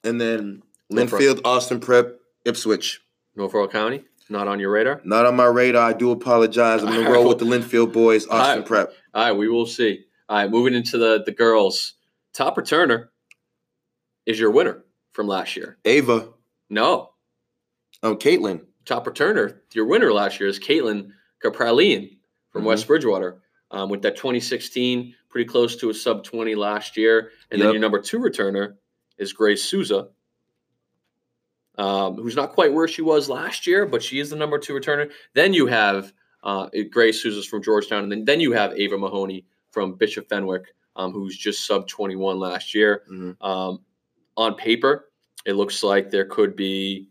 [0.05, 1.19] and then Norfolk.
[1.19, 3.01] Lynnfield, Austin Prep, Ipswich.
[3.35, 5.01] Norfolk County, not on your radar.
[5.03, 5.89] Not on my radar.
[5.89, 6.81] I do apologize.
[6.81, 8.65] I'm gonna roll with the Lynnfield boys, Austin Alright.
[8.65, 8.93] Prep.
[9.13, 10.05] All right, we will see.
[10.29, 11.95] All right, moving into the the girls.
[12.31, 13.07] Top returner
[14.27, 15.77] is your winner from last year.
[15.85, 16.29] Ava,
[16.69, 17.13] No,
[18.03, 18.65] um, Caitlin.
[18.85, 21.11] top returner, your winner last year is Caitlin
[21.43, 22.17] Kapralian
[22.51, 22.65] from Mhm.
[22.67, 23.41] West Bridgewater.
[23.71, 27.31] Um, with that 2016, pretty close to a sub 20 last year.
[27.51, 28.77] And then your number two returner
[29.17, 30.09] is Grace Souza,
[31.77, 34.73] um, who's not quite where she was last year, but she is the number two
[34.73, 35.11] returner.
[35.33, 36.13] Then you have
[36.43, 40.73] uh, Grace Souza's from Georgetown, and then, then you have Ava Mahoney from Bishop Fenwick,
[40.95, 43.03] um, who's just sub 21 last year.
[43.11, 43.35] Mhm.
[43.41, 43.79] Um,
[44.37, 45.09] on paper,
[45.45, 47.09] it looks like there could be.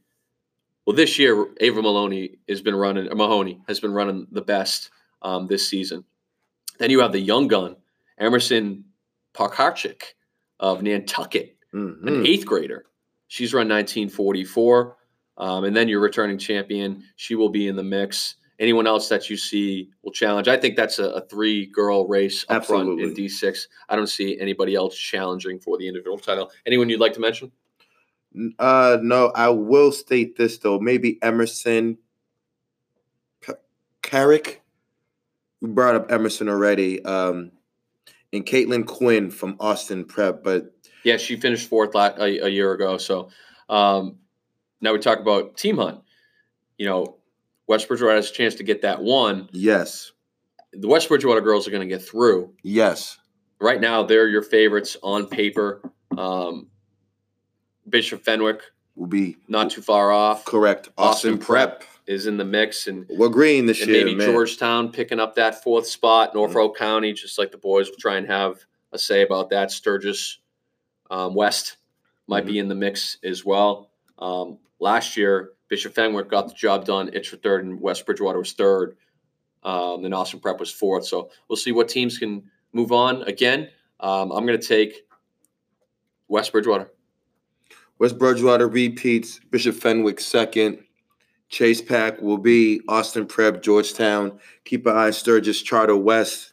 [0.87, 3.09] Well, this year, Ava Maloney has been running.
[3.17, 4.91] Mahoney has been running the best
[5.23, 6.05] um, this season.
[6.79, 7.75] Then you have the young gun,
[8.19, 8.85] Emerson
[9.35, 10.03] Parkarchik
[10.61, 12.07] of Nantucket, Mhm.
[12.07, 12.87] an eighth grader.
[13.29, 14.97] She's run 1944.
[15.39, 18.37] Um, and then your returning champion, she will be in the mix.
[18.59, 20.49] Anyone else that you see will challenge.
[20.49, 23.67] I think that's a, a three girl race up front in D6.
[23.89, 26.51] I don't see anybody else challenging for the individual title.
[26.67, 27.53] Anyone you'd like to mention?
[28.59, 30.79] Uh, no, I will state this though.
[30.79, 31.99] Maybe Emerson
[33.41, 33.53] P-
[34.03, 34.63] Carrick.
[35.61, 37.05] We brought up Emerson already.
[37.05, 37.53] Um,
[38.33, 40.73] and Caitlin Quinn from Austin Prep, but
[41.05, 42.99] Yeah, she finished fourth a, a year ago.
[42.99, 43.31] So
[43.69, 44.17] um,
[44.81, 46.01] now we talk about Team Hunt.
[46.79, 47.17] You know,
[47.67, 49.49] West Bridgewater has a chance to get that one.
[49.53, 50.13] yes,
[50.73, 52.53] The West Bridgewater girls are going to get through.
[52.63, 53.19] yes,
[53.59, 55.81] Right now, they're your favorites on paper.
[56.17, 56.67] Um,
[57.89, 58.61] Bishop Fenwick,
[58.97, 60.91] will be not too far off, correct.
[60.99, 61.85] Austin Austin, Prep.
[62.07, 62.87] is in the mix.
[62.87, 64.31] And, We're green this and year, maybe man.
[64.31, 66.35] Georgetown picking up that fourth spot.
[66.35, 68.59] Norfolk County, just like the boys will try and have
[68.93, 69.71] a say about that.
[69.71, 70.39] Sturgis
[71.11, 71.77] um, West
[72.27, 73.91] might be in the mix as well.
[74.19, 77.11] Um, last year, Bishop Fenwick got the job done.
[77.13, 78.97] It's for third, and West Bridgewater was third.
[79.63, 81.07] Um, and Austin Prep was fourth.
[81.07, 83.23] So we'll see what teams can move on.
[83.23, 85.07] Again, um, I'm going to take
[86.29, 86.91] West Bridgewater.
[87.99, 89.41] West Bridgewater repeats.
[89.51, 90.85] Bishop Fenwick second.
[91.49, 94.39] Chase Pack will be Austin Prep, Georgetown.
[94.65, 96.53] Keep an eye on Sturgis, Charter West.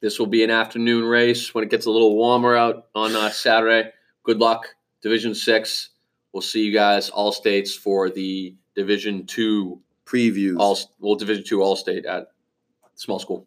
[0.00, 3.30] This will be an afternoon race when it gets a little warmer out on uh,
[3.30, 3.90] Saturday.
[4.22, 4.68] Good luck,
[5.02, 5.90] Division Six.
[6.32, 10.56] We'll see you guys all states for the Division Two preview.
[10.58, 12.28] all well Division Two All State at
[12.94, 13.46] small school.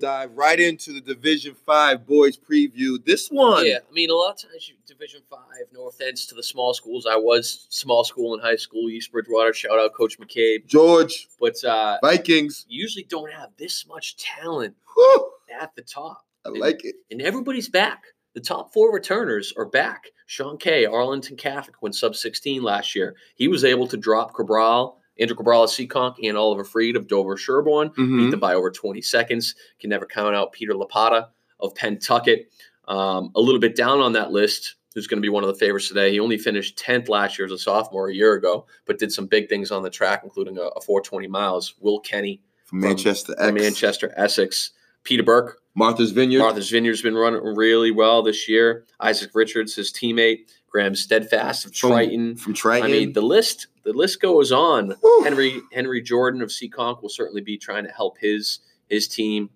[0.00, 3.02] dive right into the Division Five boys preview.
[3.04, 5.66] This one, Yeah, I mean a lot of times you Division Five.
[5.72, 7.06] No offense to the small schools.
[7.06, 9.52] I was small school in high school, East Bridgewater.
[9.52, 10.66] Shout out Coach McCabe.
[10.66, 12.64] George But uh, Vikings.
[12.68, 16.24] usually don't have this much talent Whew, at the top.
[16.46, 16.96] I like it.
[17.10, 18.02] and everybody's back.
[18.34, 20.06] The top four returners are back.
[20.26, 23.14] Sean Kay, Arlington Catholic, went sub 16 last year.
[23.36, 27.36] He was able to drop Cabral, Andrew Cabral of Seekonk, and Oliver Freed of Dover
[27.36, 28.30] Sherborn, beat Mhm.
[28.32, 29.54] them by over 20 seconds.
[29.78, 31.28] Can never count out Peter Lapata
[31.60, 32.46] of Pentucket.
[32.88, 35.54] Um, a little bit down on that list, who's going to be one of the
[35.54, 36.10] favorites today.
[36.10, 39.26] He only finished 10th last year as a sophomore a year ago, but did some
[39.26, 41.74] big things on the track, including a, a 420 miles.
[41.80, 44.70] Will Kenny From Manchester from Manchester, Essex.
[45.04, 46.40] Peter Burke Martha's Vineyard.
[46.40, 48.84] Martha's Vineyard's been running really well this year.
[49.00, 52.36] Isaac Richards, his teammate, Graham Steadfast of Triton.
[52.36, 52.88] from Triton.
[52.88, 54.94] I mean, the list the list goes on.
[55.22, 59.50] Henry Henry Jordan of Seekonk will certainly be trying to help his his team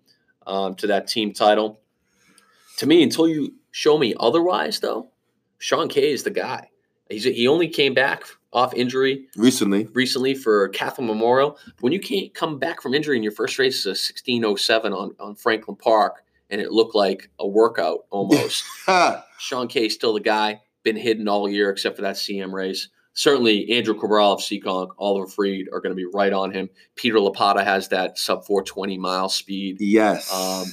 [0.47, 1.81] um, to that team title.
[2.79, 5.11] To me, until you show me otherwise, though,
[5.59, 6.71] Sean Kay is the guy.
[7.09, 9.85] He's he only came back off injury Recently.
[9.93, 11.59] recently for Catholic Memorial.
[11.81, 15.15] When you can't come back from injury in your first race is a 1607 on,
[15.21, 18.65] on Franklin Park and it looked like a workout almost.
[19.39, 22.89] Sean Kay still the guy, been hidden all year except for that CM race.
[23.13, 26.71] Certainly, Andrew Cabral of Seekonk, Oliver Freed are going to be right on him.
[26.95, 29.79] Peter Lapata has that sub 420 mile speed.
[29.81, 30.33] Yes.
[30.33, 30.67] Um,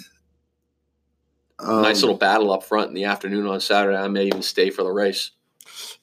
[1.57, 3.97] Um, nice little battle up front in the afternoon on Saturday.
[3.97, 5.31] I may even stay for the race.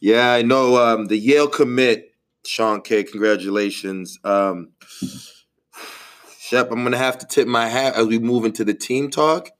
[0.00, 0.76] Yeah, I know.
[0.76, 2.12] Um, the Yale commit,
[2.44, 3.04] Sean K.
[3.04, 4.18] Congratulations.
[4.24, 4.72] Um,
[6.38, 9.50] Shep, I'm gonna have to tip my hat as we move into the team talk.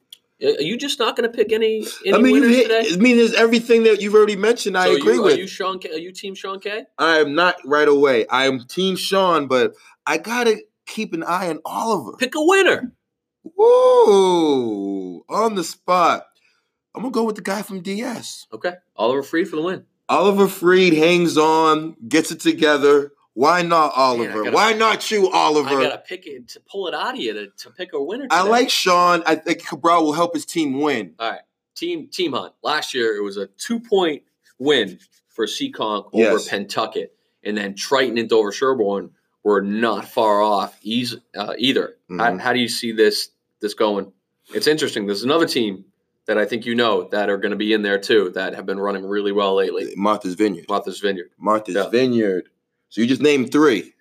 [0.42, 2.84] Are you just not going to pick any, any I mean, winners hit, today?
[2.92, 4.76] I mean, there's everything that you've already mentioned.
[4.76, 5.34] I So agree you, with.
[5.34, 5.78] Are you Sean?
[5.78, 6.84] K, are you Team Sean K?
[6.98, 8.26] I am not right away.
[8.26, 12.16] I am Team Sean, but I gotta keep an eye on Oliver.
[12.16, 12.92] Pick a winner.
[13.44, 16.26] Whoa, on the spot.
[16.94, 18.46] I'm gonna go with the guy from DS.
[18.52, 19.84] Okay, Oliver Free for the win.
[20.12, 23.12] Oliver Freed hangs on, gets it together.
[23.34, 24.44] Why not Oliver?
[24.44, 25.68] gotta- Why not you, Oliver?
[25.70, 28.26] I gotta pick it to pull it out of you to, to pick a winner.
[28.30, 29.22] I like Sean.
[29.24, 31.14] I think Cabral will help his team win.
[31.18, 31.40] All right,
[31.74, 32.52] team team hunt.
[32.62, 34.22] Last year it was a two point
[34.58, 34.98] win
[35.28, 36.48] for Seekonk over Yes.
[36.48, 37.08] Pentucket,
[37.42, 39.10] and then Triton and Dover Sherborn
[39.42, 40.78] were not far off
[41.34, 41.96] uh, either.
[42.10, 42.40] How, Mhm.
[42.40, 44.12] how do you see this this going?
[44.54, 45.06] It's interesting.
[45.06, 45.86] There's another team
[46.26, 48.66] that I think you know that are going to be in there too that have
[48.66, 49.92] been running really well lately.
[49.96, 50.66] Martha's Vineyard.
[50.68, 51.30] Martha's Vineyard.
[51.38, 51.88] Martha's Yeah.
[51.88, 52.48] Vineyard.
[52.88, 53.92] So you just named three.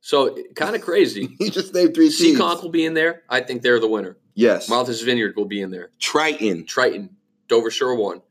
[0.00, 1.36] So kind of crazy.
[1.40, 2.08] You just named three.
[2.10, 3.22] Seekonk will be in there.
[3.28, 4.16] I think they're the winner.
[4.34, 4.68] Yes.
[4.68, 5.90] Martha's Vineyard will be in there.
[5.98, 6.66] Triton.
[6.66, 7.16] Triton,
[7.48, 8.22] Dover Sherborn.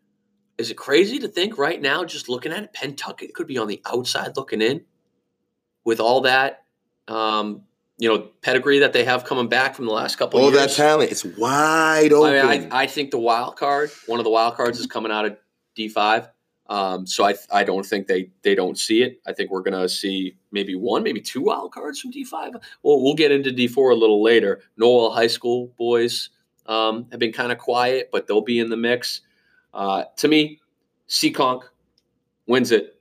[0.58, 3.68] Is it crazy to think right now, just looking at it, Pentucket could be on
[3.68, 4.86] the outside looking in
[5.84, 6.64] with all that,
[7.08, 7.64] um,
[7.98, 10.72] you know, pedigree that they have coming back from the last couple All of that
[10.72, 11.12] talent.
[11.12, 12.46] It's wide open.
[12.46, 15.12] I, mean, I, I think the wild card, one of the wild cards, is coming
[15.12, 15.38] out of
[15.76, 16.30] D five.
[16.68, 19.22] Um, so I, I don't think they they don't see it.
[19.26, 22.54] I think we're gonna see maybe one, maybe two wild cards from D five.
[22.84, 24.62] Well, we'll get into D four a little later.
[24.78, 26.32] Noel High School boys
[26.66, 29.22] um, have been kind of quiet, but they'll be in the mix.
[29.74, 30.60] Uh, to me,
[31.08, 31.64] Seekonk
[32.48, 33.00] wins it.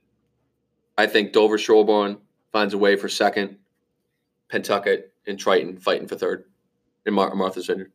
[0.97, 2.17] I think Dover Sherborn
[2.51, 3.57] finds a way for second.
[4.51, 6.45] Pentucket and Triton fighting for third
[7.05, 7.91] in Mar- Martha's Vineyard.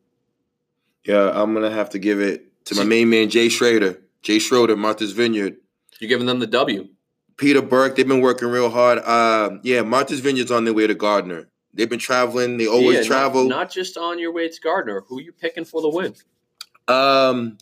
[1.05, 4.01] yeah, I'm gonna have to give it to my main man Jay Schrader.
[4.21, 5.57] Jay Schroeder, Martha's Vineyard.
[5.99, 6.89] You're giving them the W.
[7.37, 8.99] Peter Burke, they've been working real hard.
[8.99, 11.49] Uh, yeah, Martha's Vineyard's on their way to Gardner.
[11.73, 12.57] They've been traveling.
[12.57, 13.47] They always Yeah, travel.
[13.47, 15.01] Not, just on your way to Gardner.
[15.07, 16.13] Who are you picking for the win?
[16.87, 17.57] Um,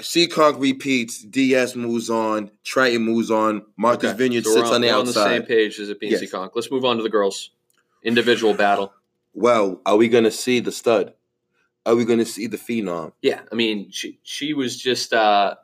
[0.00, 1.22] Seekonk repeats.
[1.24, 2.50] DS moves on.
[2.64, 3.62] Triton moves on.
[3.76, 5.20] Martha's Okay, Vineyard so sits on, the we're outside.
[5.20, 6.32] on the same page as it being Yes.
[6.54, 7.50] Let's move on to the girls.
[8.02, 8.92] Individual battle.
[9.34, 11.14] Well, are we gonna see the stud?
[11.86, 13.12] Are we gonna see the phenom?
[13.22, 15.54] Yeah, I mean, she she was just uh,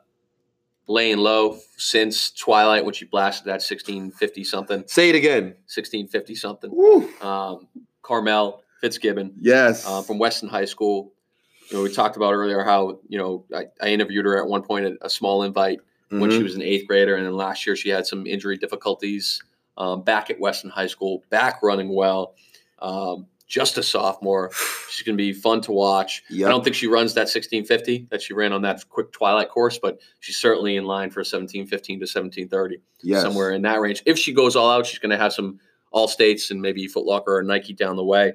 [0.87, 5.55] laying low since Twilight when she blasted that sixteen fifty something, Say it again.
[5.65, 6.69] sixteen fifty something.
[6.73, 7.09] Woo.
[7.21, 7.67] Um,
[8.01, 9.85] Carmel Fitzgibbon Yes.
[9.85, 11.11] uh, from Weston High School.
[11.69, 14.61] You know, we talked about earlier how you know I, I interviewed her at one
[14.63, 16.43] point at a small invite when she Mhm.
[16.43, 19.41] was an eighth grader, and then last year she had some injury difficulties.
[19.77, 22.33] Um, back at Weston High School, back running well.
[22.79, 24.51] Um, just a sophomore,
[24.89, 26.23] she's going to be fun to watch.
[26.29, 26.47] Yep.
[26.47, 29.79] I don't think she runs that 1650 that she ran on that quick twilight course,
[29.79, 33.21] but she's certainly in line for 1715 to 1730, yes.
[33.21, 34.03] somewhere in that range.
[34.05, 35.59] If she goes all out, she's going to have some
[35.91, 38.33] all states and maybe Foot Locker or Nike down the way.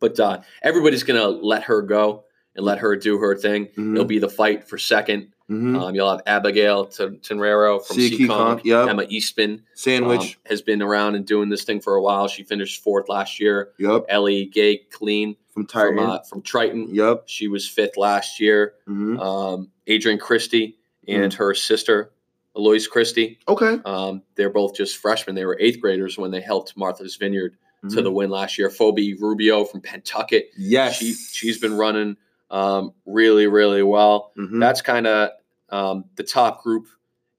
[0.00, 3.66] But uh, everybody's going to let her go and let her do her thing.
[3.76, 3.94] Mhm.
[3.94, 5.28] It'll be the fight for second.
[5.50, 5.78] Mhm.
[5.80, 8.62] Um, you'll have Abigail T- Tenrero from Seekonk.
[8.64, 8.88] yep.
[8.88, 10.20] Emma Eastman Sandwich.
[10.20, 12.28] um, has been around and doing this thing for a while.
[12.28, 13.72] She finished fourth last year.
[13.78, 14.04] yep.
[14.08, 16.94] Ellie Gay Clean From from, uh, from Triton.
[16.94, 17.24] yep.
[17.26, 18.74] She was fifth last year.
[18.86, 20.76] hmm Um, Adrian Christie
[21.08, 21.24] Mm.
[21.24, 22.12] and her sister,
[22.56, 23.78] Eloise Christie, Okay.
[23.84, 25.34] um, they're both just freshmen.
[25.34, 27.56] They were eighth graders when they helped Martha's Vineyard
[27.90, 28.02] to Mhm.
[28.04, 28.70] the win last year.
[28.70, 30.44] Phoebe Rubio from Pentucket.
[30.56, 30.98] Yes.
[30.98, 32.16] She, she's been running
[32.52, 34.32] um, really, really well.
[34.38, 34.60] Mhm.
[34.60, 35.30] That's kind of
[35.70, 36.86] um, the top group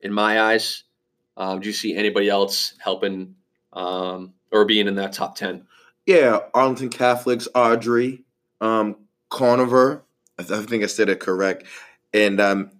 [0.01, 0.83] in my eyes.
[1.37, 3.35] Um, do you see anybody else helping
[3.71, 5.65] um, or being in that top 10?
[6.05, 8.23] Yeah, Arlington Catholics, Audrey,
[8.59, 8.97] um,
[9.29, 10.03] Conover.
[10.37, 11.63] I, th- I think I said it correct.
[12.13, 12.71] And um,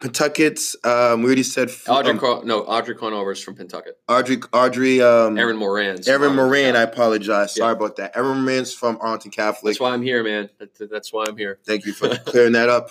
[0.00, 3.94] Pentucket's, um, we already said Audrey, um, Co- no, Audrey Conover's from Pentucket.
[4.08, 6.06] Audrey, Audrey, um, Erin Moran's.
[6.08, 6.76] From- Moran.
[6.76, 7.54] I apologize.
[7.56, 7.76] Sorry Yeah.
[7.76, 8.16] about that.
[8.16, 9.72] Erin Moran's from Arlington Catholic.
[9.72, 10.50] That's why I'm here, man.
[10.58, 11.58] That- That's why I'm here.
[11.66, 12.90] Thank you for clearing that up.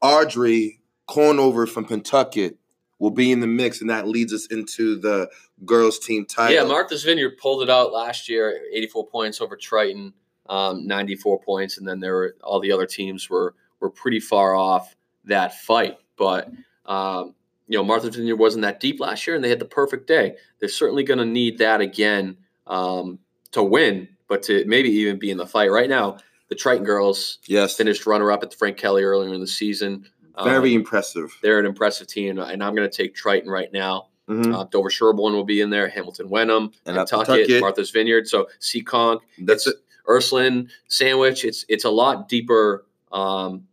[0.00, 2.56] Audrey Conover from Pentucket
[2.98, 5.28] will be in the mix, and that leads us into the
[5.66, 6.54] girls' team title.
[6.54, 10.14] Yeah, Martha's Vineyard pulled it out last year, 84 points over Triton,
[10.48, 14.54] um, 94 points, and then there were all the other teams were were pretty far
[14.54, 15.98] off that fight.
[16.16, 16.50] But
[16.86, 17.34] um,
[17.68, 20.36] you know, Martha's Vineyard wasn't that deep last year, and they had the perfect day.
[20.60, 22.36] They're certainly going to need that again
[22.66, 23.18] um,
[23.52, 25.70] to win, but to maybe even be in the fight.
[25.70, 29.40] Right now, the Triton girls yes, finished runner up at the Frank Kelly earlier in
[29.40, 30.08] the season.
[30.36, 31.36] Um, very impressive.
[31.42, 34.08] they're an impressive team, and I'm going to take Triton right now.
[34.28, 34.54] Mhm.
[34.54, 35.88] Uh, Dover Sherborn will be in there.
[35.88, 37.60] Hamilton Wenham, And, Nantucket, Nantucket.
[37.60, 38.26] Martha's Vineyard.
[38.28, 39.76] So Seekonk, That's it.
[40.08, 41.44] Ursuline, Sandwich.
[41.44, 43.66] It's it's a lot deeper um,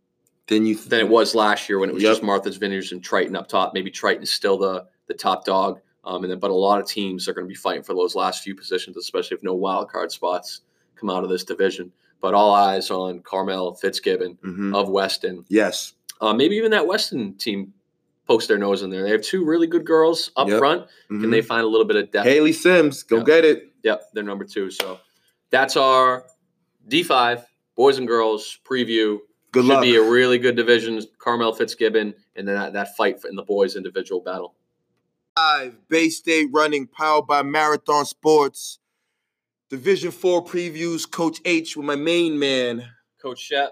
[0.46, 2.10] Then you than it was last year when it was Yep.
[2.12, 3.72] just Martha's Vineyards and Triton up top.
[3.74, 7.28] Maybe Triton's still the the top dog, um, and then but a lot of teams
[7.28, 10.10] are going to be fighting for those last few positions, especially if no wild card
[10.10, 10.62] spots
[10.96, 11.92] come out of this division.
[12.20, 14.74] but all eyes on Carmel Fitzgibbon Mhm.
[14.74, 15.44] of Weston.
[15.50, 15.92] Yes.
[16.22, 17.74] Uh, maybe even that Weston team
[18.26, 19.02] pokes their nose in there.
[19.02, 20.58] They have two really good girls up Yep.
[20.58, 20.86] front.
[21.08, 21.30] Can Mhm.
[21.30, 22.26] they find a little bit of depth?
[22.26, 23.24] Haley Sims, go Yeah.
[23.24, 23.72] get it.
[23.82, 24.70] Yep, they're number two.
[24.70, 25.00] So
[25.50, 26.24] that's our
[26.88, 27.44] D5
[27.76, 29.18] boys and girls preview.
[29.54, 29.82] Good Should luck.
[29.82, 31.00] be a really good division.
[31.18, 34.56] Carmel Fitzgibbon, and then that, that fight in the boys individual battle.
[35.36, 38.80] Live Bay State running, powered by Marathon Sports.
[39.70, 42.84] Division Four previews, Coach H with my main man,
[43.22, 43.70] Coach Shep,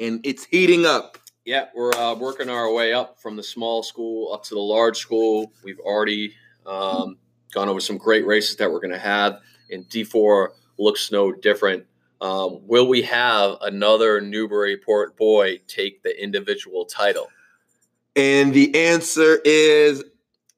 [0.00, 1.18] and it's heating up.
[1.44, 4.96] Yeah, we're uh, working our way up from the small school up to the large
[4.96, 5.52] school.
[5.62, 6.34] We've already
[6.64, 7.18] um,
[7.52, 9.40] gone over some great races that we're going to have,
[9.70, 10.48] and D4
[10.78, 11.84] looks no different.
[12.20, 17.28] Um, will we have another Newburyport boy take the individual title?
[18.16, 20.04] And the answer is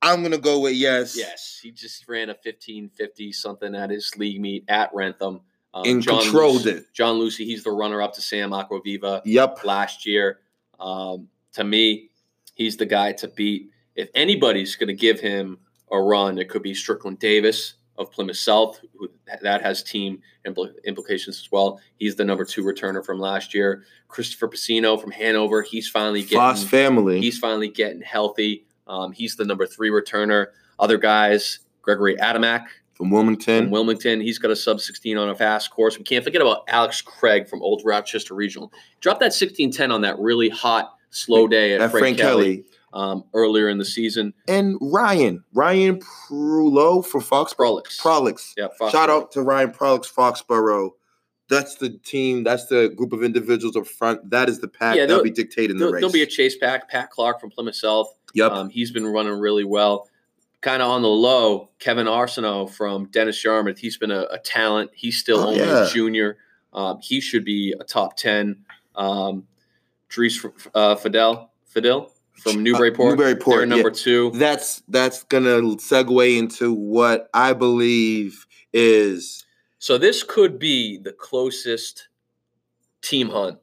[0.02, 1.16] I'm gonna go with yes.
[1.16, 5.40] Yes, he just ran a 1550 something at his league meet at Wrentham.
[5.74, 6.92] Um, And controlled Lucy, it.
[6.92, 9.22] John Lucy, he's the runner up to Sam Aquaviva.
[9.24, 9.64] Yep.
[9.64, 10.40] last year.
[10.78, 12.11] Um, to me,
[12.54, 13.70] he's the guy to beat.
[13.94, 15.59] If anybody's going to give him
[15.90, 19.09] a run, it could be Strickland Davis of Plymouth South, who
[19.42, 21.80] that has team impl- implications as well.
[21.99, 23.84] He's the number two returner from last year.
[24.09, 27.20] Christopher Piscino from Hanover, he's finally Foss getting family.
[27.20, 28.66] he's finally getting healthy.
[28.86, 30.47] Um, he's the number three returner.
[30.78, 33.64] Other guys, Gregory Adamak from Wilmington.
[33.64, 34.20] from Wilmington.
[34.20, 35.99] He's got a sub 16 on a fast course.
[35.99, 38.72] We can't forget about Alex Craig from Old Rochester Regional.
[39.01, 42.64] Drop that 1610 on that really hot, slow day at At Frank, Frank Kelly, Kelly.
[42.93, 44.32] Um, earlier in the season.
[44.49, 45.45] And Ryan.
[45.55, 47.99] Ryan Prulo for Fox Prolix.
[48.01, 48.55] Prolix.
[48.57, 50.91] Yeah, Fox Shout out to Ryan Prolix Foxborough.
[51.49, 52.43] That's the team.
[52.43, 54.30] That's the group of individuals up front.
[54.30, 56.01] That is the pack Yeah, that'll they'll- be dictating the race.
[56.01, 56.89] there'll be a chase pack.
[56.89, 58.09] Pat Clark from Plymouth South.
[58.34, 58.51] yep.
[58.53, 60.09] Um, he's been running really well.
[60.62, 63.78] Kind of on the low, Kevin Arsenault from Dennis Yarmouth.
[63.78, 64.91] He's been a, a talent.
[64.95, 65.87] He's still Oh, only yeah.
[65.87, 66.39] a junior.
[66.72, 68.57] Um, he should be a top 10.
[68.97, 69.47] Um,
[70.09, 73.07] Dries uh, Fidel, Fidel from Newburyport.
[73.07, 73.95] Uh, Newburyport, They're number yeah.
[73.95, 74.30] two.
[74.32, 79.45] that's that's gonna segue into what I believe is
[79.78, 82.09] So this could be the closest
[83.03, 83.59] team hunt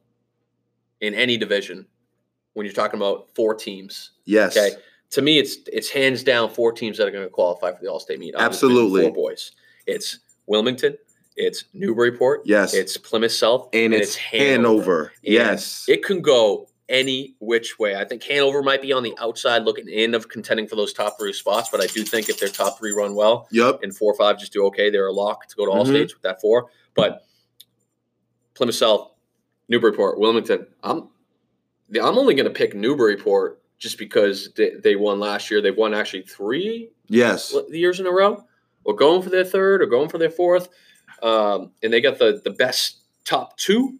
[1.00, 1.86] in any division
[2.54, 4.12] when you're talking about four teams.
[4.24, 4.56] yes.
[4.56, 4.76] Okay.
[5.10, 7.88] To me, it's it's hands down four teams that are going to qualify for the
[7.88, 8.34] All State meet.
[8.34, 9.02] out of the Division Absolutely.
[9.02, 9.52] four boys.
[9.86, 10.96] It's Wilmington,
[11.36, 12.74] it's Newburyport, Yes.
[12.74, 15.12] it's Plymouth South, and, it's Hanover.
[15.24, 15.84] And Yes.
[15.88, 17.96] it can go any which way.
[17.96, 21.18] I think Hanover might be on the outside looking in of contending for those top
[21.18, 23.80] three spots, but I do think if their top three run well, yep.
[23.82, 24.90] and four or five just do okay.
[24.90, 25.90] They're a lock to go to all Mhm.
[25.90, 26.66] states with that four.
[26.94, 27.24] But
[28.54, 29.12] Plymouth South,
[29.68, 30.66] Newburyport, Wilmington.
[30.82, 31.08] I'm
[32.00, 35.60] I'm only going to pick Newburyport just because they, they won last year.
[35.60, 37.54] They've won actually three Yes.
[37.70, 38.44] years in a row,
[38.84, 40.68] or going for their third, or going for their fourth.
[41.22, 43.98] Um, and they got the the best top two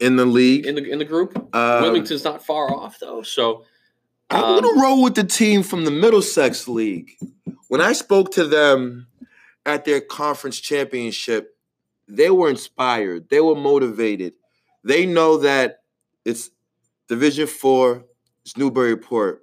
[0.00, 0.66] In the league.
[0.66, 1.36] in the in the group.
[1.54, 3.64] Um, Wilmington's not far off though, so
[4.30, 7.12] I'm um, gonna roll with the team from the Middlesex League.
[7.68, 9.06] When I spoke to them
[9.66, 11.56] at their conference championship,
[12.08, 13.28] they were inspired.
[13.28, 14.34] They were motivated.
[14.84, 15.82] They know that
[16.24, 16.50] it's
[17.08, 18.04] Division Four.
[18.44, 19.42] It's Newburyport.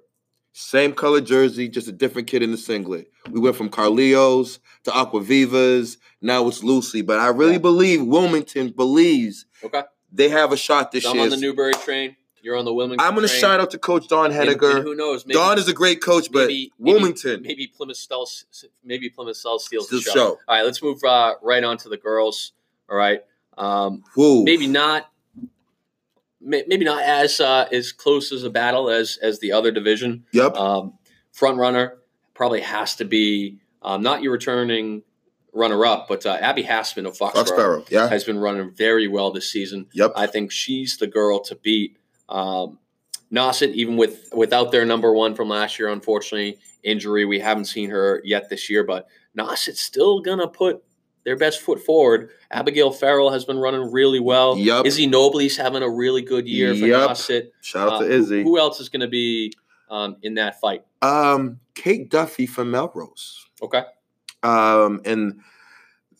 [0.52, 3.10] Same color jersey, just a different kid in the singlet.
[3.30, 5.96] We went from Carleos to Aquavivas.
[6.20, 7.02] Now it's Lucy.
[7.02, 9.84] But I really believe Wilmington believes okay.
[10.12, 11.24] They have a shot this So I'm year.
[11.24, 12.16] on the Newbury train.
[12.42, 13.06] You're on the Wilmington.
[13.06, 14.82] I'm going to shout out to Coach Don And- and Henniger.
[14.82, 15.26] who knows?
[15.26, 18.44] Maybe, Don is a great coach, but maybe- Wilmington Maybe Plymouth South.
[18.82, 20.12] Maybe Plymouth South steals the show.
[20.12, 20.26] show.
[20.48, 22.52] All right, let's move uh, right on to the girls.
[22.88, 23.22] All right,
[23.58, 25.10] um, maybe not.
[26.42, 30.24] Maybe not as uh, as close as a battle as as the other division.
[30.32, 30.56] Yep.
[30.56, 30.94] Um,
[31.32, 31.98] front runner
[32.32, 35.02] probably has to be um, not your returning
[35.52, 37.90] runner up, but uh, Abby Hassman of Foxborough, Foxborough.
[37.90, 38.08] Yeah.
[38.08, 39.86] has been running very well this season.
[39.92, 40.12] Yep.
[40.16, 41.96] I think she's the girl to beat.
[42.28, 42.78] Um,
[43.32, 47.90] Nauset, even with without their number one from last year, unfortunately, injury, we haven't seen
[47.90, 48.82] her yet this year.
[48.84, 49.06] But
[49.38, 50.82] Nauset's still gonna put
[51.24, 52.30] their best foot forward.
[52.50, 54.56] Abigail Farrell has been running really well.
[54.56, 54.84] Yup.
[54.86, 56.80] Izzy Nobley's having a really good year for.
[56.86, 57.50] Nauset.
[57.60, 58.42] Shout out Uh, to who- Izzy.
[58.42, 59.52] Who, else is going to be
[59.90, 60.82] um, in that fight?
[61.02, 63.46] um, Kate Duffy from Melrose.
[63.62, 63.82] Okay.
[64.42, 65.40] Um, and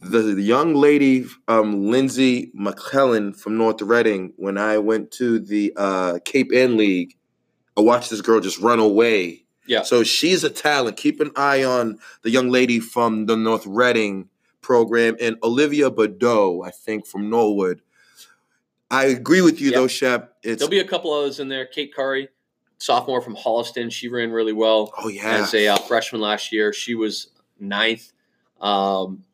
[0.01, 4.33] the, the young lady, um, Lindsay McClellan from North Reading.
[4.37, 7.17] When I went to the uh, Cape Ann League,
[7.77, 9.45] I watched this girl just run away.
[9.67, 9.83] Yeah.
[9.83, 10.97] So she's a talent.
[10.97, 14.29] Keep an eye on the young lady from the North Reading
[14.61, 17.83] program and Olivia Badeau, I think, from Norwood.
[18.91, 20.37] I agree with you though, Shep.
[20.43, 21.65] It's There'll be a couple others in there.
[21.67, 22.29] Kate Curry,
[22.79, 24.93] sophomore from Holliston, she ran really well.
[24.99, 26.73] oh yeah, as a uh, freshman last year.
[26.73, 27.29] She was
[27.61, 28.13] ninth.
[28.61, 29.25] Um,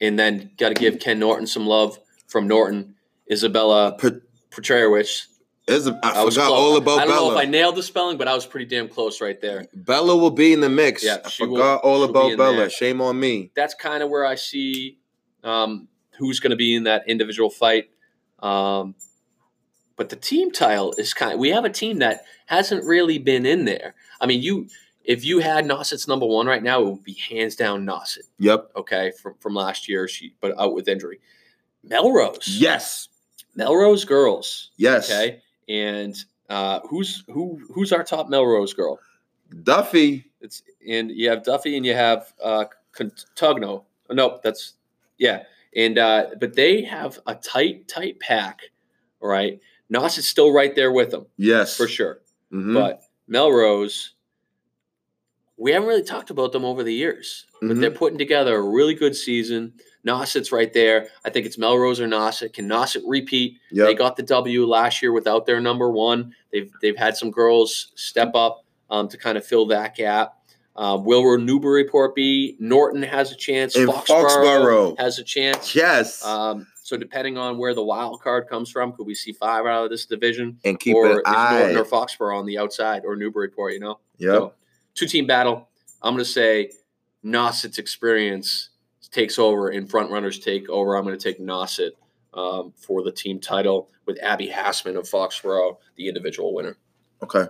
[0.00, 2.94] and then got to give Ken Norton some love from Norton,
[3.30, 5.26] Isabella Per- Petrarowicz.
[5.68, 6.50] is a- I, I forgot close.
[6.50, 8.88] all about I don't know if I nailed the spelling, but I was pretty damn
[8.88, 9.66] close right there.
[9.74, 11.04] Bella will be in the mix.
[11.04, 12.56] Yeah, I she will- forgot all she'll be about Bella.
[12.56, 12.70] there.
[12.70, 13.50] Shame on me.
[13.54, 14.98] That's kind of where I see
[15.44, 15.88] um,
[16.18, 17.90] who's going to be in that individual fight.
[18.40, 18.94] Um,
[19.96, 21.38] but the team title is kind.
[21.38, 23.94] we have a team that hasn't really been in there.
[24.20, 24.68] I mean, you
[25.04, 28.28] if you had Nauset's number one right now, it would be hands down Nauset.
[28.38, 28.70] Yep.
[28.76, 31.20] Okay, from from last year, she but out with injury.
[31.82, 33.08] Melrose, Yes.
[33.56, 34.70] Melrose girls.
[34.76, 35.10] Yes.
[35.10, 36.14] Okay, and
[36.48, 37.60] uh, who's who?
[37.74, 38.98] Who's our top Melrose girl?
[39.62, 40.26] Duffy.
[40.40, 43.84] It's and you have Duffy and you have uh Contugno.
[44.10, 44.74] No, that's
[45.18, 45.42] yeah.
[45.74, 48.60] And uh but they have a tight, tight pack.
[49.20, 49.60] All right.
[49.88, 51.76] Nos is still right there with them Yes.
[51.76, 52.20] for sure.
[52.52, 52.74] Mhm.
[52.74, 54.14] But Melrose,
[55.60, 57.44] we haven't really talked about them over the years.
[57.60, 57.80] But Mhm.
[57.80, 59.74] they're putting together a really good season.
[60.06, 61.08] Nauset's right there.
[61.24, 62.54] I think it's Melrose or Nauset.
[62.54, 63.58] Can Nauset repeat?
[63.70, 66.34] They got the W last year without their number one.
[66.52, 70.34] They've they've had some girls step up um, to kind of fill that gap.
[70.74, 72.56] Uh, will Newburyport be?
[72.58, 73.76] Norton has a chance.
[73.76, 74.98] In Foxborough, Foxborough.
[74.98, 75.74] has a chance.
[75.74, 76.24] Yes.
[76.24, 79.84] Um, so depending on where the wild card comes from, could we see five out
[79.84, 81.58] of this division, and keep or an is eye.
[81.58, 83.74] Norton or Foxborough on the outside, or Newburyport?
[83.74, 84.34] You know, Yep.
[84.34, 84.52] so,
[84.94, 85.68] two team battle.
[86.02, 86.72] I'm going to say
[87.24, 88.70] Nauset's experience
[89.10, 90.96] takes over and front runners take over.
[90.96, 91.90] I'm going to take Nauset
[92.34, 96.76] um, for the team title with Abby Hassman of Foxborough, the individual winner.
[97.22, 97.46] Okay.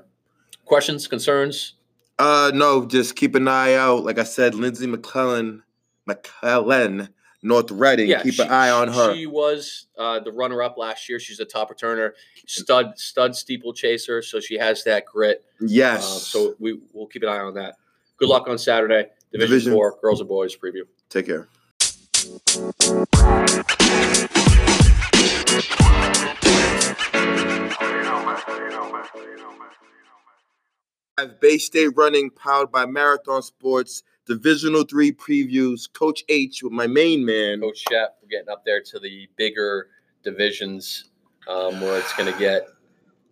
[0.65, 1.75] Questions, concerns?
[2.19, 4.05] Uh, no, just keep an eye out.
[4.05, 5.63] Like I said, Lindsay McClellan,
[6.07, 7.09] McClellan,
[7.43, 8.15] North Reading.
[8.23, 9.15] keep she- an eye on her.
[9.15, 11.19] She was uh, the runner-up last year.
[11.19, 12.13] She's a top returner,
[12.47, 14.21] stud, stud steeple chaser.
[14.23, 15.45] So she has that grit.
[15.61, 16.05] yes.
[16.13, 17.77] Um, so we will keep an eye on that.
[18.19, 19.07] Good luck on Saturday.
[19.33, 19.73] Division, Division.
[19.73, 20.83] four, girls and boys preview.
[21.09, 21.49] Take care.
[31.19, 34.03] Have Bay State running powered by Marathon Sports
[34.35, 35.93] Divisional Three previews.
[35.93, 37.61] Coach H with my main man.
[37.61, 39.89] Coach Shep, we're getting up there to the bigger
[40.23, 41.11] divisions
[41.49, 42.69] um, where it's going to get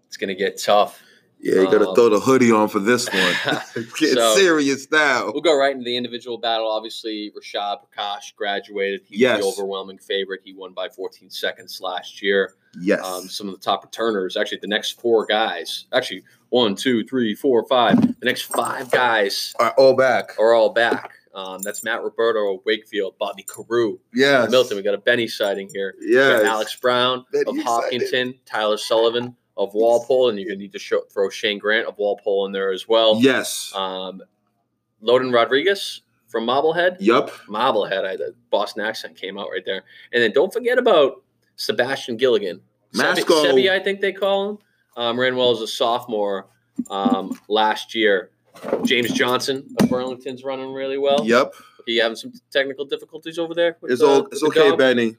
[0.08, 1.00] it's going to get tough.
[1.40, 3.14] Yeah, you gotta Um, throw the hoodie on for this one.
[3.76, 5.30] it's getting So- serious now.
[5.30, 6.68] We'll go right into the individual battle.
[6.68, 9.02] Obviously, Rashad Prakash graduated.
[9.04, 9.40] He's Yes.
[9.40, 10.40] the overwhelming favorite.
[10.44, 12.54] He won by 14 seconds last year.
[12.80, 13.04] Yes.
[13.04, 17.34] Um, some of the top returners, actually, the next four guys, actually, one, two, three,
[17.34, 18.00] four, five.
[18.00, 20.30] The next five guys right, all back.
[20.38, 21.12] are all back.
[21.34, 24.46] Um, that's Matt Roberto of Wakefield, Bobby Carew, Yeah.
[24.50, 24.76] Milton.
[24.76, 25.94] We got a Benny sighting here.
[26.00, 26.40] Yeah.
[26.44, 27.64] Alex Brown Benny of.
[27.64, 31.86] Hopkinton, Tyler Sullivan of Walpole, and you're going to need to show, throw Shane Grant
[31.86, 33.18] of Walpole in there as well.
[33.20, 33.72] Yes.
[33.74, 34.22] Um,
[35.02, 36.96] Loden Rodriguez from Marblehead.
[37.00, 37.30] yup.
[37.48, 39.82] Marblehead, I, the Boston accent came out right there.
[40.12, 41.22] And then don't forget about
[41.56, 42.60] Sebastian Gilligan.
[42.94, 43.44] Sebi, Masco.
[43.44, 44.58] Sebi, I think they call him.
[44.98, 46.48] Um, ran well as a sophomore
[46.90, 48.30] um, last year.
[48.84, 51.24] James Johnson of Burlington's running really well.
[51.24, 51.54] Yup.
[51.86, 53.76] He having some technical difficulties over there.
[53.80, 54.26] with It's all.
[54.32, 54.78] It's okay, dog?
[54.78, 55.16] Benny.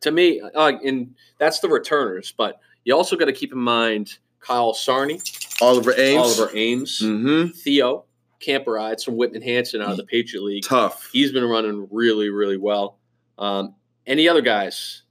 [0.00, 2.34] To me, uh, and that's the returners.
[2.36, 5.22] But you also got to keep in mind Kyle Sarney,
[5.62, 6.38] Oliver Ames.
[6.40, 7.52] Oliver Ames, Mm-hmm.
[7.52, 8.04] Theo
[8.40, 10.64] Camperides from Whitman Hanson out of the Patriot League.
[10.64, 11.08] Tough.
[11.12, 12.98] He's been running really, really well.
[13.38, 13.76] Um,
[14.06, 15.02] any other guys?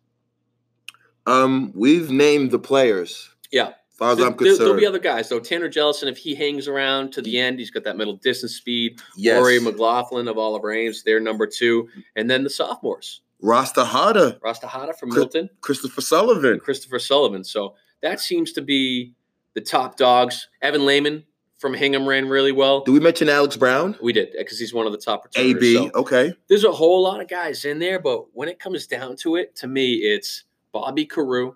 [1.26, 3.31] Um, we've named the players.
[3.52, 3.68] Yeah.
[3.70, 5.40] As far as There, I'm concerned, there, will be other guys though.
[5.40, 9.00] Tanner Jellison, if he hangs around to the end, he's got that middle distance speed.
[9.16, 9.38] yes.
[9.40, 14.40] Rory McLaughlin of Oliver Ames, they're number two, and then the sophomores, Rasta Hada.
[14.40, 16.60] Rastahada from Chris- Milton, Christopher Sullivan.
[16.60, 17.44] Christopher Sullivan.
[17.44, 19.14] So that seems to be
[19.54, 20.48] the top dogs.
[20.64, 21.24] Evan Lehman
[21.60, 22.82] from Hingham ran really well.
[22.84, 23.96] Do we mention Alex Brown?
[24.02, 25.52] We did because he's one of the top returners.
[25.58, 25.76] AB.
[25.76, 26.34] so- Okay.
[26.48, 29.56] there's a whole lot of guys in there, but when it comes down to it,
[29.58, 31.54] to me, it's Bobby Carew,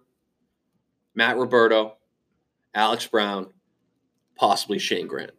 [1.15, 1.95] Matt Roberto,
[2.73, 3.47] Alex Brown,
[4.35, 5.31] possibly Shane Grant.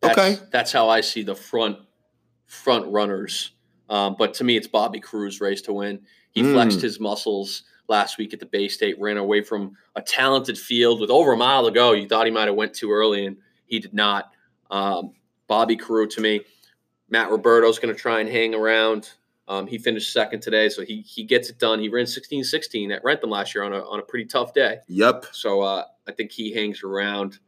[0.00, 0.42] That's, Okay.
[0.50, 1.78] that's how I see the front
[2.46, 3.52] front runners.
[3.88, 6.00] Um, but to me, it's Bobby Carew's race to win.
[6.32, 6.52] He Mm.
[6.52, 11.00] flexed his muscles last week at the Bay State, ran away from a talented field
[11.00, 11.92] with over a mile to go.
[11.92, 14.32] You thought he might have went too early, and he did not.
[14.70, 15.12] Um,
[15.46, 16.42] Bobby Carew to me.
[17.08, 19.10] Matt Roberto's going to try and hang around.
[19.48, 21.80] Um, he finished second today, so he he gets it done.
[21.80, 24.78] He ran 16-16 at Wrentham last year on a on a pretty tough day.
[24.88, 25.26] Yep.
[25.32, 27.38] So uh, I think he hangs around.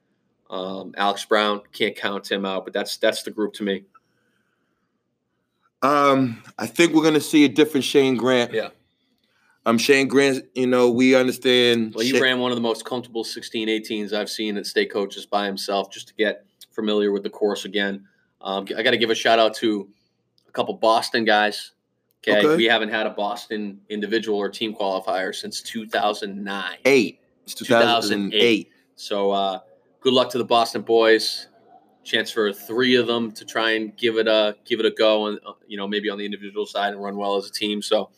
[0.50, 3.84] Um, Alex Brown can't count him out, but that's that's the group to me.
[5.82, 8.52] Um, I think we're gonna see a different Shane Grant.
[8.52, 8.70] Yeah.
[9.66, 10.44] Um, Shane Grant.
[10.54, 11.94] You know, we understand.
[11.94, 15.26] Well, he Sha- ran one of the most comfortable 16-18s I've seen at state coaches
[15.26, 18.04] by himself, just to get familiar with the course again.
[18.40, 19.88] Um, I got to give a shout out to
[20.48, 21.72] a couple Boston guys,
[22.26, 22.38] Okay?
[22.38, 22.56] Okay.
[22.56, 26.76] we haven't had a Boston individual or team qualifier since 2009.
[26.84, 27.20] Eight.
[27.44, 28.70] It's 2008.
[28.96, 29.60] So uh,
[30.00, 31.48] good luck to the Boston boys.
[32.02, 35.26] Chance for three of them to try and give it a give it a go,
[35.26, 37.80] and uh, you know maybe on the individual side and run well as a team.
[37.80, 38.10] So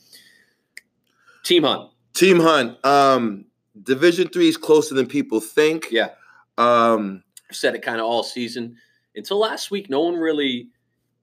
[1.45, 2.85] team hunt, Team Hunt.
[2.85, 3.45] Um,
[3.81, 5.89] Division three is closer than people think.
[5.91, 6.11] yeah.
[6.59, 8.77] Um, said it kind of all season
[9.15, 9.89] until last week.
[9.91, 10.69] No one really,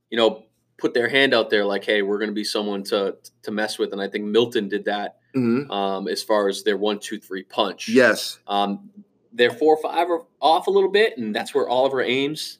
[0.09, 0.45] you know,
[0.83, 3.79] put their hand out there like, "Hey, we're going to be someone to to mess
[3.79, 5.71] with." And I think Milton did that mhm.
[5.71, 7.87] um, as far as their one, two, three punch.
[7.87, 8.39] Yes.
[8.47, 8.89] Um,
[9.31, 12.57] their four, or five are off a little bit, and that's where Oliver Ames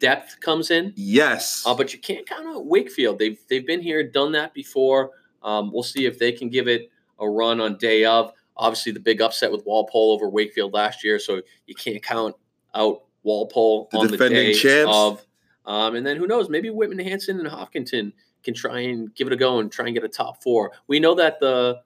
[0.00, 0.94] depth comes in.
[0.96, 1.62] Yes.
[1.66, 3.18] Uh, but you can't count out Wakefield.
[3.18, 5.10] They've they've been here, done that before.
[5.42, 6.90] Um, we'll see if they can give it
[7.20, 8.32] a run on day of.
[8.56, 12.34] Obviously, the big upset with Walpole over Wakefield last year, so you can't count
[12.74, 14.90] out Walpole The on the defending day champs.
[14.96, 15.24] of.
[15.68, 16.48] Um, and then who knows?
[16.48, 18.12] Maybe Whitman Hanson and Hopkinton
[18.42, 20.72] can try and give it a go and try and get a top four.
[20.86, 21.80] We know that the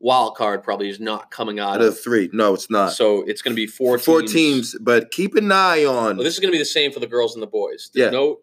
[0.00, 2.28] wild card probably is not coming out Out of three.
[2.34, 2.92] No, it's not.
[2.92, 4.32] so it's going to be four Four teams.
[4.72, 6.16] teams, but keep an eye on.
[6.18, 7.90] Well, this is going to be the same for the girls and the boys.
[7.94, 8.10] There's Yeah.
[8.10, 8.40] no,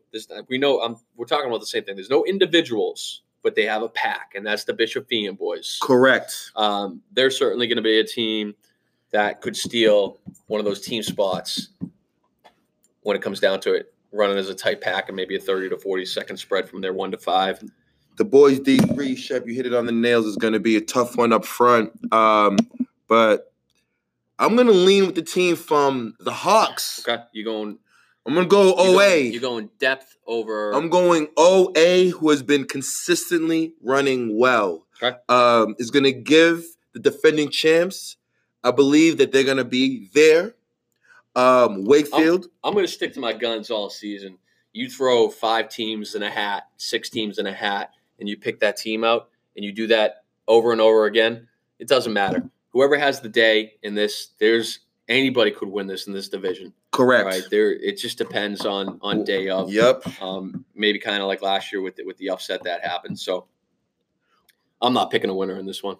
[0.50, 1.96] we know, um, we're talking about the same thing.
[1.96, 5.78] There's no individuals, but they have a pack, and that's the Bishop Feehan boys.
[5.84, 6.52] Correct.
[6.56, 8.56] Um, they're certainly going to be a team
[9.12, 10.18] that could steal
[10.48, 11.70] one of those team spots
[13.04, 15.70] when it comes down to it, running as a tight pack and maybe a 30
[15.70, 17.62] to 40 second spread from their one to five.
[18.16, 20.28] The boys D three, Shep, you hit it on the nails.
[20.28, 21.92] Is going to be a tough one up front.
[22.14, 22.58] Um,
[23.08, 23.52] but
[24.38, 27.04] I'm going to lean with the team from the Hawks.
[27.08, 27.80] Okay, you going?
[28.26, 29.10] I'm going to go you OA.
[29.10, 30.72] Going, you going depth over?
[30.74, 34.86] I'm going OA, who has been consistently running well.
[35.02, 35.18] Okay.
[35.28, 38.18] Um, is going to give the defending champs.
[38.64, 40.56] I believe that they're going to be there.
[41.36, 42.48] Um, Wakefield.
[42.64, 44.38] I'm going to stick to my guns all season.
[44.72, 48.60] You throw five teams in a hat, six teams in a hat, and you pick
[48.60, 51.48] that team out, and you do that over and over again.
[51.80, 52.50] It doesn't matter.
[52.72, 56.74] Whoever has the day in this, there's anybody could win this in this division.
[56.92, 57.26] correct.
[57.26, 59.72] Right there, it just depends on on day of.
[59.72, 60.22] Yep.
[60.22, 63.20] Um, maybe kind of like last year with the, with the upset that happened.
[63.20, 63.48] So
[64.82, 65.98] I'm not picking a winner in this one.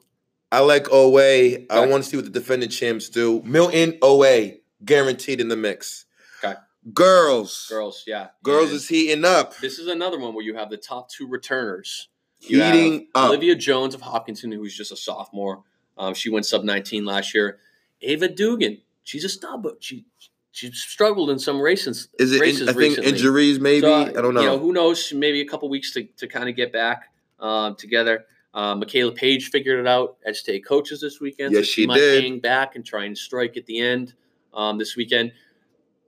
[0.52, 1.66] I like OA.
[1.70, 3.42] I want to see what the defending champs do.
[3.44, 4.54] Milton OA
[4.86, 6.06] guaranteed in the mix.
[6.44, 6.56] Okay.
[6.94, 7.68] Girls.
[7.70, 9.58] Girls, yeah, Girls And is heating up.
[9.58, 12.10] this is another one where you have the top two returners.
[12.42, 13.30] You Heating up.
[13.30, 15.64] Olivia Jones of Hopkinton, who's just a sophomore.
[15.98, 17.60] Um, she went sub 19 last year.
[18.02, 20.06] Ava Dugan, she's a stud, but she
[20.52, 22.10] she struggled in some races.
[22.20, 22.42] Is it?
[22.42, 23.10] races I think recently.
[23.10, 23.60] injuries.
[23.60, 24.42] Maybe So, I don't know.
[24.42, 25.12] You know, who knows?
[25.14, 28.26] Maybe a couple weeks to, to kind of get back um, together.
[28.54, 31.54] Um, Michaela Page figured it out at state coaches this weekend.
[31.54, 32.24] Yes, so she might did.
[32.24, 34.14] hang back and try and strike at the end
[34.54, 35.32] um, this weekend.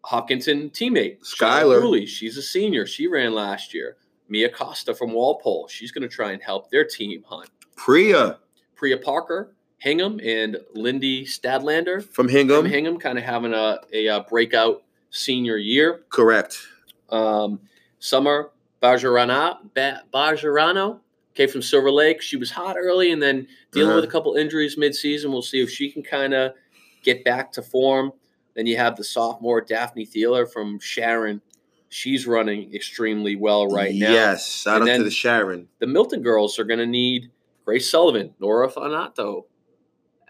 [0.03, 1.81] Hopkinton teammate Skylar.
[1.81, 2.85] Cooley, she's a senior.
[2.85, 3.97] She ran last year.
[4.29, 7.49] Mia Costa from Walpole, she's going to try and help their team hunt.
[7.75, 8.39] Priya
[8.75, 12.63] Priya Parker, Hingham, and Lindy Stadlander from Hingham.
[12.63, 12.99] from Hingham.
[12.99, 16.01] Kind of having a, a, uh breakout senior year.
[16.09, 16.57] Correct.
[17.09, 17.59] Um,
[17.99, 20.99] Summer Bajarana, ba- Bajarano
[21.33, 22.21] came from Silver Lake.
[22.21, 23.95] She was hot early and then dealing Uh-huh.
[24.01, 25.29] with a couple injuries midseason.
[25.31, 26.53] We'll see if she can kind of
[27.03, 28.11] get back to form.
[28.55, 31.41] Then you have the sophomore Daphne Thieler from Sharon.
[31.89, 34.11] She's running extremely well right now.
[34.11, 34.47] Yes.
[34.47, 35.67] Shout And out to the Sharon.
[35.79, 37.31] The Milton girls are going to need
[37.63, 39.43] Grace Sullivan, Nora Fanato,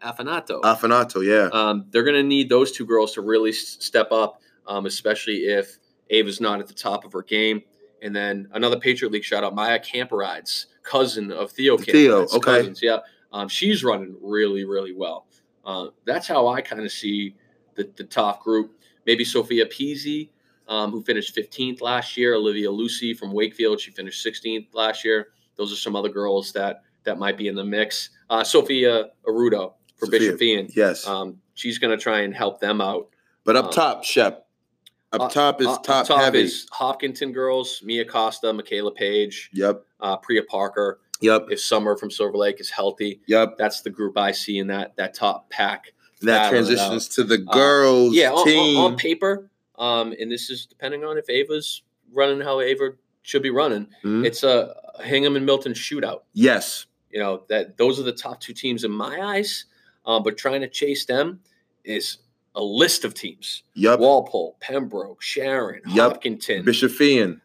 [0.03, 0.61] Afanato.
[0.61, 1.23] Afanato.
[1.25, 1.49] Yeah.
[1.57, 5.45] Um, they're going to need those two girls to really s- step up, um, especially
[5.45, 5.77] if
[6.09, 7.61] Ava's not at the top of her game.
[8.01, 12.33] And then another Patriot League shout out, Maya Camperides, cousin of Theo Theo, Camperides.
[12.33, 12.39] okay.
[12.57, 12.97] Cousins, yeah.
[13.31, 15.25] Um, she's running really, really well.
[15.65, 17.35] Uh, that's how I kind of see
[17.75, 18.77] the, the top group.
[19.05, 20.29] Maybe Sophia Peasy,
[20.67, 22.35] um, who finished 15th last year.
[22.35, 25.27] Olivia Lucy from Wakefield, she finished 16th last year.
[25.57, 28.09] Those are some other girls that that might be in the mix.
[28.29, 30.75] Uh, Sophia Arudo for Sophia, Bishop Feehan.
[30.75, 31.05] yes.
[31.07, 33.09] Um, she's going to try and help them out.
[33.43, 34.47] but up um, top, Shep.
[35.13, 36.41] Up Uh, top is Uh, up top, heavy.
[36.41, 39.83] is Hopkinton girls, Mia Costa, Michaela Page, yep.
[39.99, 40.99] uh, Priya Parker.
[41.21, 41.45] Yep.
[41.51, 43.57] If Summer from Silver Lake is healthy, Yep.
[43.57, 45.93] that's the group I see in that that top pack.
[46.25, 48.77] That transitions to the girls Uh, Yeah, on, team.
[48.77, 51.81] on, on paper, um, and this is depending on if Ava's
[52.13, 52.91] running how Ava
[53.23, 53.87] should be running.
[54.03, 54.25] Mhm.
[54.25, 56.21] It's a Hingham and Milton shootout.
[56.33, 56.85] yes.
[57.11, 59.65] You know that those are the top two teams in my eyes.
[60.05, 61.39] Um, but trying to chase them
[61.85, 62.17] is
[62.55, 63.99] a list of teams: Yep.
[63.99, 65.95] Walpole, Pembroke, Sharon, Yep.
[66.13, 67.39] Hopkinton, Bishop Feehan.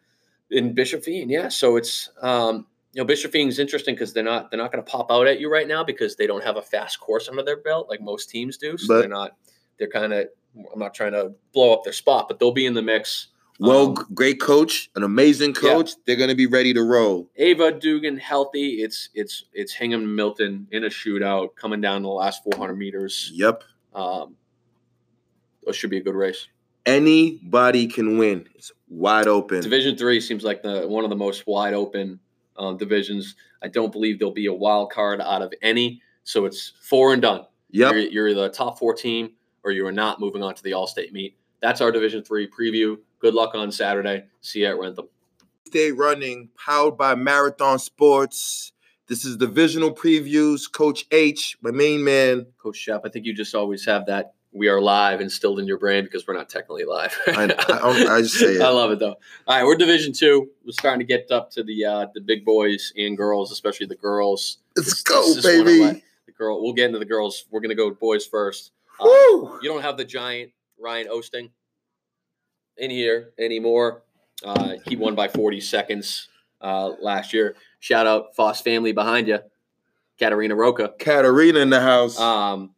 [0.51, 1.31] in Bishop Feehan.
[1.31, 4.73] Yeah, so it's um, you know Bishop Feehan is interesting because they're not they're not
[4.73, 7.29] going to pop out at you right now because they don't have a fast course
[7.29, 8.77] under their belt like most teams do.
[8.77, 9.37] So But- they're not
[9.79, 10.29] they're kind of
[10.73, 13.29] I'm not trying to blow up their spot, but they'll be in the mix
[13.61, 15.75] Well, Um, great coach, an amazing Yeah.
[15.75, 15.91] coach.
[16.07, 17.29] They're going to be ready to roll.
[17.37, 18.83] Ava Dugan healthy.
[18.83, 23.31] It's it's it's Hingham and Milton in a shootout coming down the last 400 meters.
[23.35, 23.63] Yep.
[23.95, 24.37] Um,
[25.67, 26.49] it should be a good race.
[26.87, 28.49] Anybody can win.
[28.55, 29.61] It's wide open.
[29.61, 32.19] Division three seems like the one of the most wide open
[32.61, 33.35] um, divisions.
[33.63, 36.03] I don't believe there'll be a wild card out of any.
[36.23, 37.47] So it's four and done.
[37.71, 37.93] Yep.
[37.93, 39.33] You're, you're a top four team
[39.65, 41.37] or you are not moving on to the All State meet.
[41.61, 42.99] That's our Division three preview.
[43.19, 44.25] Good luck on Saturday.
[44.41, 45.09] See you at Wrentham.
[45.73, 48.73] Day running, powered by Marathon Sports.
[49.07, 50.71] This is divisional previews.
[50.71, 52.47] Coach H, my main man.
[52.59, 55.79] Coach Shep, I think you just always have that we are live instilled in your
[55.79, 57.17] brain because we're not technically live.
[57.29, 58.61] I, I, I just say it.
[58.61, 59.15] I love it though.
[59.47, 60.51] All right, we're Division Two.
[60.65, 63.95] We're starting to get up to the uh, the big boys and girls, especially the
[63.97, 64.59] girls.
[64.77, 66.03] Let's This- go, this is one of baby.
[66.27, 66.63] The girl.
[66.63, 67.45] We'll get into the girls.
[67.51, 68.73] We're gonna go boys first.
[69.01, 69.59] Woo!
[69.63, 71.51] you don't have the giant Ryan Osting
[72.77, 74.03] in here anymore.
[74.45, 76.29] Uh, he won by 40 seconds
[76.61, 77.57] uh, last year.
[77.79, 79.39] Shout out Foss family behind you,
[80.19, 80.93] Katarina Roca.
[80.99, 82.19] Katarina in the house.
[82.19, 82.75] Um,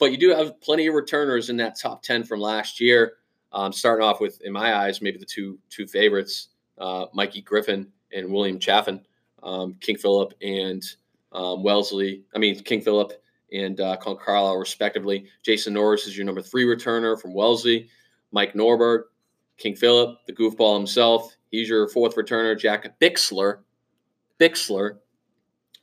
[0.00, 3.18] but you do have plenty of returners in that top 10 from last year.
[3.52, 6.48] Um, starting off with, in my eyes, maybe the two two favorites,
[6.78, 9.04] uh, Mikey Griffin and William Chaffin,
[9.42, 10.82] um, King Philip and
[11.32, 12.22] um, Wellesley.
[12.34, 13.12] I mean, King Philip
[13.52, 15.26] and uh, Con Carlisle, respectively.
[15.42, 17.88] Jason Norris is your number three returner from Wellesley.
[18.30, 19.02] Mike Norberg,
[19.58, 21.36] King Philip, the goofball himself.
[21.50, 22.56] He's your fourth returner.
[22.56, 23.58] Jack Bixler,
[24.38, 24.98] Bixler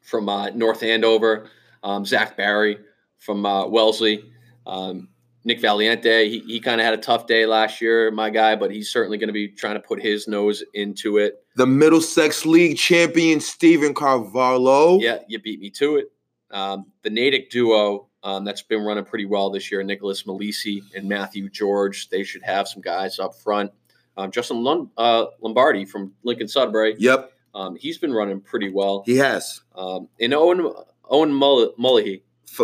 [0.02, 1.50] from uh, North Andover.
[1.84, 2.80] Um, Zach Barry
[3.20, 4.24] from uh, Wellesley.
[4.66, 5.10] Um,
[5.44, 8.70] Nick Valiente, he, he kind of had a tough day last year, my guy, but
[8.70, 11.36] he's certainly going to be trying to put his nose into it.
[11.56, 15.00] the Middlesex League champion, Stephen Carvalho.
[15.00, 16.12] Yeah, you beat me to it.
[16.52, 21.08] Um, the Natick duo um, that's been running pretty well this year, Nicholas Malisi and
[21.08, 23.72] Matthew George, they should have some guys up front.
[24.18, 29.04] Um, Justin Lund, uh, Lombardi from Lincoln Sudbury, Yep, um, he's been running pretty well.
[29.06, 29.62] he has.
[29.76, 30.74] Um, and Owen
[31.10, 32.24] Owen Mull- Mullahy,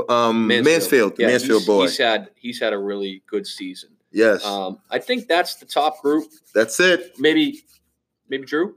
[0.10, 1.82] um, Mansfield, the Yeah, Mansfield boy.
[1.84, 3.90] He's had he's had a really good season.
[4.12, 6.26] yes, Um, I think that's the top group.
[6.54, 7.14] that's it.
[7.20, 7.62] Maybe,
[8.30, 8.76] maybe Drew.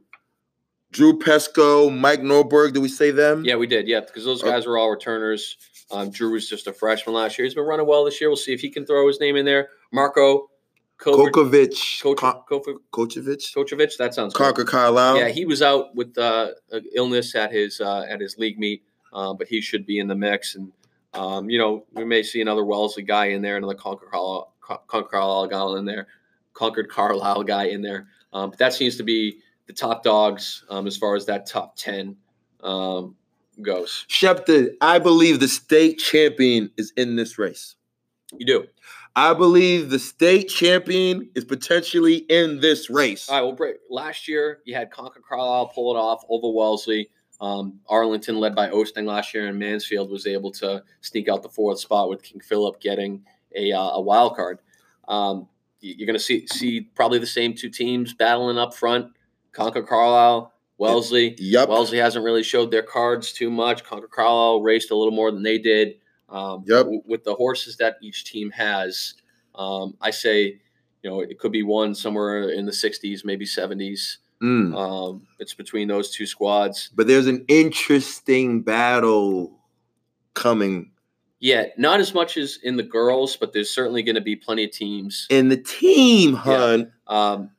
[0.92, 2.72] Drew Pesco, Mike Norberg.
[2.72, 3.44] Did we say them?
[3.44, 3.86] Yeah, we did.
[3.88, 5.56] Yeah, because those guys were all returners.
[5.90, 7.44] Um, Drew was just a freshman last year.
[7.44, 8.30] He's been running well this year.
[8.30, 9.68] We'll see if he can throw his name in there.
[9.92, 10.48] Marco
[10.98, 13.96] Kovac- Kokovic, Koch- Kovac- Kochevich, Kochevich.
[13.98, 14.42] That sounds good.
[14.42, 15.18] Concord Carlisle.
[15.18, 16.52] Yeah, he was out with uh,
[16.94, 18.82] illness at his uh, at his league meet,
[19.12, 20.54] um, but he should be in the mix.
[20.54, 20.72] And
[21.16, 25.10] um, you know, we may see another Wellesley guy in there, another Concord Carlisle, Concord
[25.10, 26.06] Carlisle guy in there,
[26.52, 28.08] Concord Carlisle guy in there.
[28.32, 31.76] Um, but that seems to be the top dogs um, as far as that top
[31.76, 32.16] ten
[32.62, 33.16] um,
[33.62, 34.04] goes.
[34.08, 37.76] Shepton, I believe the state champion is in this race.
[38.36, 38.66] You do.
[39.14, 43.30] I believe the state champion is potentially in this race.
[43.30, 43.42] All right.
[43.42, 43.76] Well, break.
[43.88, 47.08] last year you had Concord Carlisle pull it off over Wellesley.
[47.40, 51.48] Um, Arlington, led by Osting last year, and Mansfield was able to sneak out the
[51.48, 53.24] fourth spot with King Philip getting
[53.54, 54.60] a, uh, a wild card.
[55.08, 55.48] Um,
[55.80, 59.12] you- you're going to see see probably the same two teams battling up front:
[59.52, 61.34] Concord Carlisle, Wellesley.
[61.38, 61.68] Yep.
[61.68, 63.84] Wellesley hasn't really showed their cards too much.
[63.84, 65.96] Concord Carlisle raced a little more than they did.
[66.28, 66.84] Um, Yep.
[66.84, 69.14] w- With the horses that each team has,
[69.54, 70.60] um, I say,
[71.02, 74.18] you know, it could be one somewhere in the 60s, maybe 70s.
[74.42, 74.76] Mm.
[74.76, 76.90] Um, it's between those two squads.
[76.94, 79.58] But there's an interesting battle
[80.34, 80.90] coming
[81.40, 84.64] Yeah, not as much as in the girls, but there's certainly going to be plenty
[84.64, 85.26] of teams.
[85.30, 86.92] in the team, hun.
[87.06, 87.50] Um,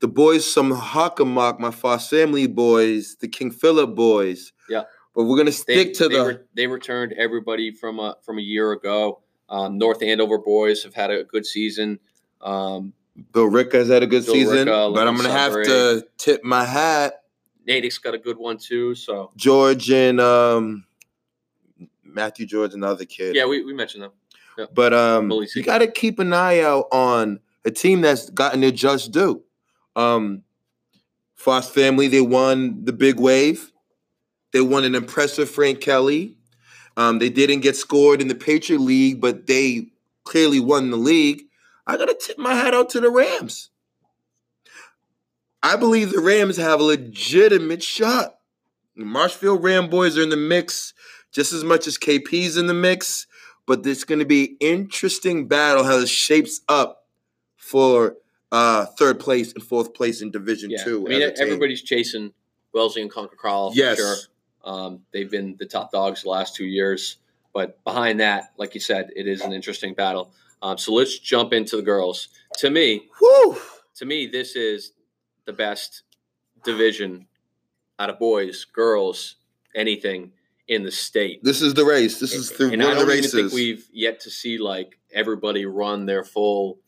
[0.00, 4.52] The boys from Hockomock, my Foss family boys, the King Philip boys.
[4.68, 4.84] Yeah.
[5.14, 8.38] But we're gonna they, stick to they, the re- they returned everybody from a, from
[8.38, 9.20] a year ago.
[9.50, 12.00] Um, North Andover boys have had a good season.
[12.40, 12.94] Um,
[13.32, 14.66] Bill Rick has had a good Bill season.
[14.66, 17.22] Ricca, but I'm gonna have to tip my hat.
[17.66, 18.94] Natick's got a good one too.
[18.94, 20.84] So George and um
[22.04, 23.34] Matthew George, another kid.
[23.34, 24.12] yeah, we, we mentioned them.
[24.74, 28.70] But um, you got to keep an eye out on a team that's gotten their
[28.70, 29.42] just due.
[29.96, 30.42] Um,
[31.34, 33.72] Foss family, they won the big wave.
[34.52, 36.36] They won an impressive Frank Kelly.
[36.96, 39.88] Um, they didn't get scored in the Patriot League, but they
[40.24, 41.44] clearly won the league.
[41.92, 43.70] I got to tip my hat out to the Rams.
[45.62, 48.36] I believe the Rams have a legitimate shot.
[48.96, 50.94] The Marshfield Ram boys are in the mix
[51.30, 53.26] just as much as KP's in the mix
[53.64, 57.06] but there's going to be interesting battle how it shapes up
[57.56, 58.16] for
[58.50, 61.06] uh, third place and fourth place in Division Yeah, Two.
[61.06, 61.36] I mean a team.
[61.44, 62.32] everybody's chasing
[62.74, 63.98] Wellesley and Concord for Yes.
[63.98, 64.16] sure.
[64.64, 67.18] Um, they've been the top dogs the last two years,
[67.54, 70.32] but behind that, like you said, it is an interesting battle.
[70.62, 72.28] Um, so let's jump into the girls.
[72.58, 73.58] To me, Whew.
[73.96, 74.92] to me, this is
[75.44, 76.02] the best
[76.64, 77.26] division
[77.98, 79.36] out of boys, girls,
[79.74, 80.32] anything
[80.68, 81.42] in the state.
[81.42, 82.20] This is the race.
[82.20, 84.58] This is the, and one I of the don't even think we've yet to see
[84.58, 86.78] like everybody run their full,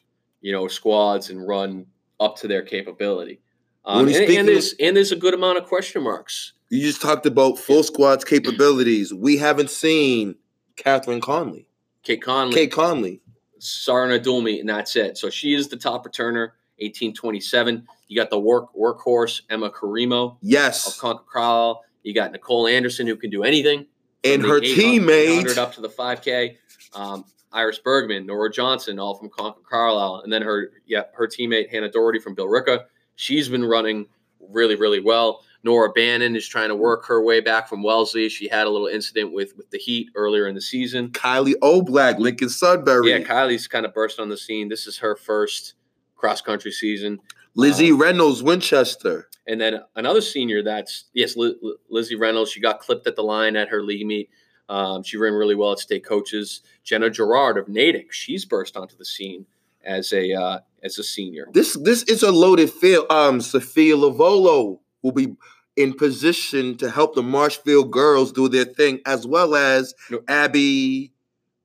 [0.41, 1.87] you know, squads and run
[2.21, 3.41] up to their capability.
[3.85, 6.53] Um, and, and of- there's and there's a good amount of question marks.
[6.71, 9.13] you just talked about full squad's capabilities.
[9.13, 10.37] We haven't seen
[10.77, 11.69] Catherine Conley,
[12.03, 13.21] Kate Conley, Kate Conley.
[13.61, 15.17] Sarna Dulmi, and that's it.
[15.19, 17.87] So she is the top returner, 1827.
[18.09, 20.87] You got the work workhorse, Emma Carimo Yes.
[20.87, 23.87] of Concord You got Nicole Anderson, who can do anything.
[24.25, 25.57] and her teammate.
[25.59, 26.57] up to the 5K.
[26.95, 31.71] Um, Iris Bergman, Nora Johnson, all from Concord Carlisle, and then her yeah her teammate
[31.71, 32.85] Hannah Doherty from Billerica.
[33.17, 34.07] She's been running
[34.41, 35.43] really really well.
[35.65, 38.29] Nora Bannon is trying to work her way back from Wellesley.
[38.29, 41.09] She had a little incident with with the Heat earlier in the season.
[41.09, 44.69] Kylie O'Black, Lincoln Sudbury, Yeah, Kylie's kind of burst on the scene.
[44.69, 45.75] This is her first
[46.15, 47.19] cross country season.
[47.57, 49.29] Lizzie Reynolds, Winchester.
[49.47, 52.51] And then another senior that's, yes, Li- Li- Lizzie Reynolds.
[52.51, 54.31] She got clipped at the line at her league meet.
[54.69, 56.63] Um, she ran really well at state coaches.
[56.83, 59.47] Jenna Gerard of Natick, she's burst onto the scene
[59.85, 61.49] as a uh, as a senior.
[61.53, 63.07] This this is a loaded field.
[63.11, 65.37] Um, Sophia Lavolo will be
[65.77, 70.23] in position to help the Marshfield girls do their thing, as well as No.
[70.29, 71.13] Abby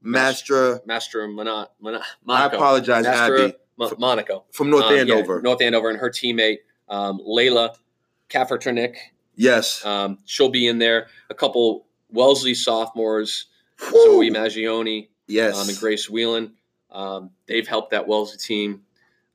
[0.03, 0.85] Mastra.
[0.85, 4.45] Master Mona, Mona, I apologize, Master Abby Mo- Monaco.
[4.51, 5.41] from North Um, yeah, Andover.
[5.41, 7.75] North Andover, and her teammate, um, Layla
[8.29, 8.95] Kafferternick.
[9.35, 9.83] yes.
[9.85, 11.07] Um, she'll be in there.
[11.29, 13.45] A couple Wellesley sophomores,
[13.91, 14.03] Woo!
[14.15, 15.55] Zoe Maggioni, yes.
[15.57, 16.53] um, and Grace Whelan.
[16.91, 18.81] Um, they've helped that Wellesley team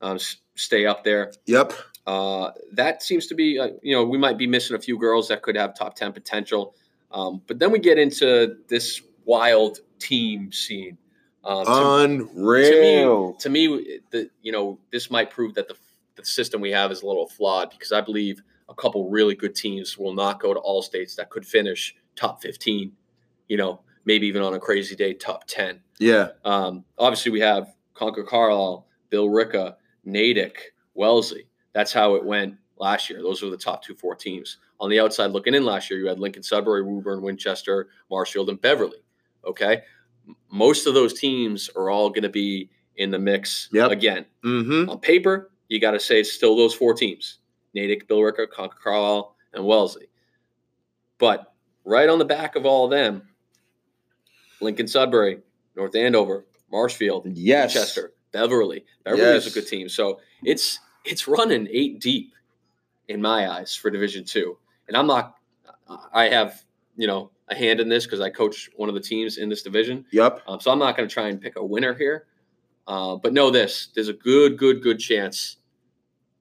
[0.01, 0.19] um,
[0.57, 1.33] stay up there.
[1.47, 1.73] Yep.
[2.07, 5.29] Uh, that seems to be, uh, you know, we might be missing a few girls
[5.29, 6.75] that could have top 10 potential.
[7.11, 10.99] Um, but then we get into this wild team scene.
[11.45, 13.35] Um, to, Unreal.
[13.35, 15.77] to me, the, you know, this might prove that the,
[16.17, 19.55] the system we have is a little flawed because I believe a couple really good
[19.55, 22.93] teams will not go to all states that could finish top 15,
[23.49, 25.81] you know, maybe even on a crazy day, top 10.
[25.99, 26.29] yeah.
[26.45, 31.47] Um, obviously, we have Concord Carlisle, Billerica, Natick, Wellesley.
[31.75, 33.21] That's how it went last year.
[33.23, 34.59] Those were the top two, four teams.
[34.81, 38.61] On the outside looking in last year, you had Lincoln Sudbury, Woburn, Winchester, Marshfield, and
[38.61, 38.99] Beverly.
[39.45, 39.83] Okay.
[40.51, 43.91] Most of those teams are all going to be in the mix Yep.
[43.91, 44.25] again.
[44.45, 44.89] Mm-hmm.
[44.89, 47.39] On paper, you got to say it's still those four teams
[47.75, 50.07] Natick, Billerica, Concord Carlisle, and Wellesley.
[51.19, 51.53] But
[51.85, 53.23] right on the back of all of them,
[54.61, 55.41] Lincoln Sudbury,
[55.77, 57.75] North Andover, Marshfield, Yes.
[57.75, 58.85] Winchester, Beverly.
[59.05, 59.89] Beverly is a good team.
[59.89, 62.35] So it's it's running eight deep
[63.09, 64.59] in my eyes for Division Two.
[64.89, 65.37] And I'm not
[66.13, 66.63] I have,
[66.97, 69.63] you know, a hand in this because I coach one of the teams in this
[69.63, 70.05] division.
[70.13, 70.43] Yep.
[70.47, 72.27] Um, so I'm not going to try and pick a winner here.
[72.87, 75.57] Uh, but know this: there's a good, good, good chance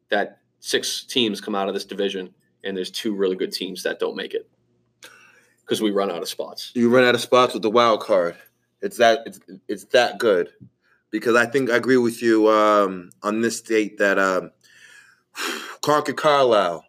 [0.10, 2.34] that six teams come out of this division,
[2.64, 4.50] and there's two really good teams that don't make it
[5.62, 6.72] because we run out of spots.
[6.76, 8.36] You run out of spots with the wild card.
[8.82, 10.50] It's that it's it's that good.
[11.14, 14.50] Because I think I agree with you um, on this date that um,
[15.84, 16.84] Concord Carlisle,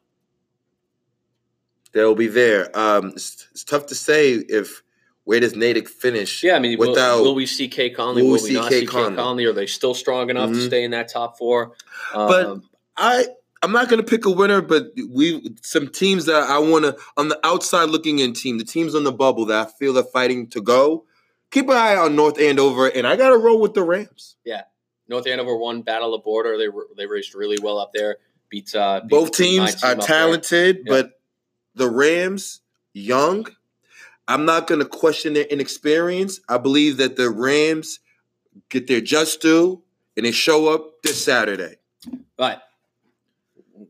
[1.92, 2.76] they'll be there.
[2.76, 4.82] Um, it's, it's tough to say if
[5.24, 6.42] where does Natick finish.
[6.42, 8.22] Yeah, I mean, will, Without- will we see Kay Conley?
[8.22, 9.10] will Will, we see not Kay see Conley?
[9.10, 9.44] Kay Conley?
[9.44, 10.66] Are they still strong enough to Mhm.
[10.68, 11.74] stay in that top four?
[12.14, 12.62] But- Um,
[12.96, 13.26] I
[13.62, 17.28] I'm not gonna pick a winner, but we some teams that I want to on
[17.28, 20.46] the outside looking in team, the teams on the bubble that I feel are fighting
[20.48, 21.04] to go.
[21.54, 24.34] Keep an eye on North Andover, and I got to roll with the Rams.
[24.44, 24.62] Yeah,
[25.06, 26.58] North Andover won Battle of Border.
[26.58, 28.16] They were, they raced really well up there.
[28.48, 30.82] Beat, uh, beat Both teams team are talented, Yeah.
[30.88, 31.20] but
[31.76, 32.60] the Rams
[32.92, 33.46] young.
[34.26, 36.40] I'm not going to question their inexperience.
[36.48, 38.00] I believe that the Rams
[38.68, 39.80] get their just due
[40.16, 41.76] and they show up this Saturday.
[42.36, 42.64] But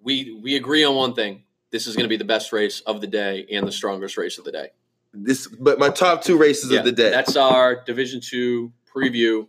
[0.03, 1.45] we we agree on one thing.
[1.71, 4.37] This is going to be the best race of the day and the strongest race
[4.37, 4.73] of the day.
[5.15, 7.11] This, but my top two races Yeah, of the day.
[7.11, 9.47] That's our Division Two preview.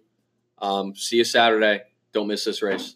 [0.60, 1.82] Um, see you Saturday.
[2.14, 2.96] Don't miss this race.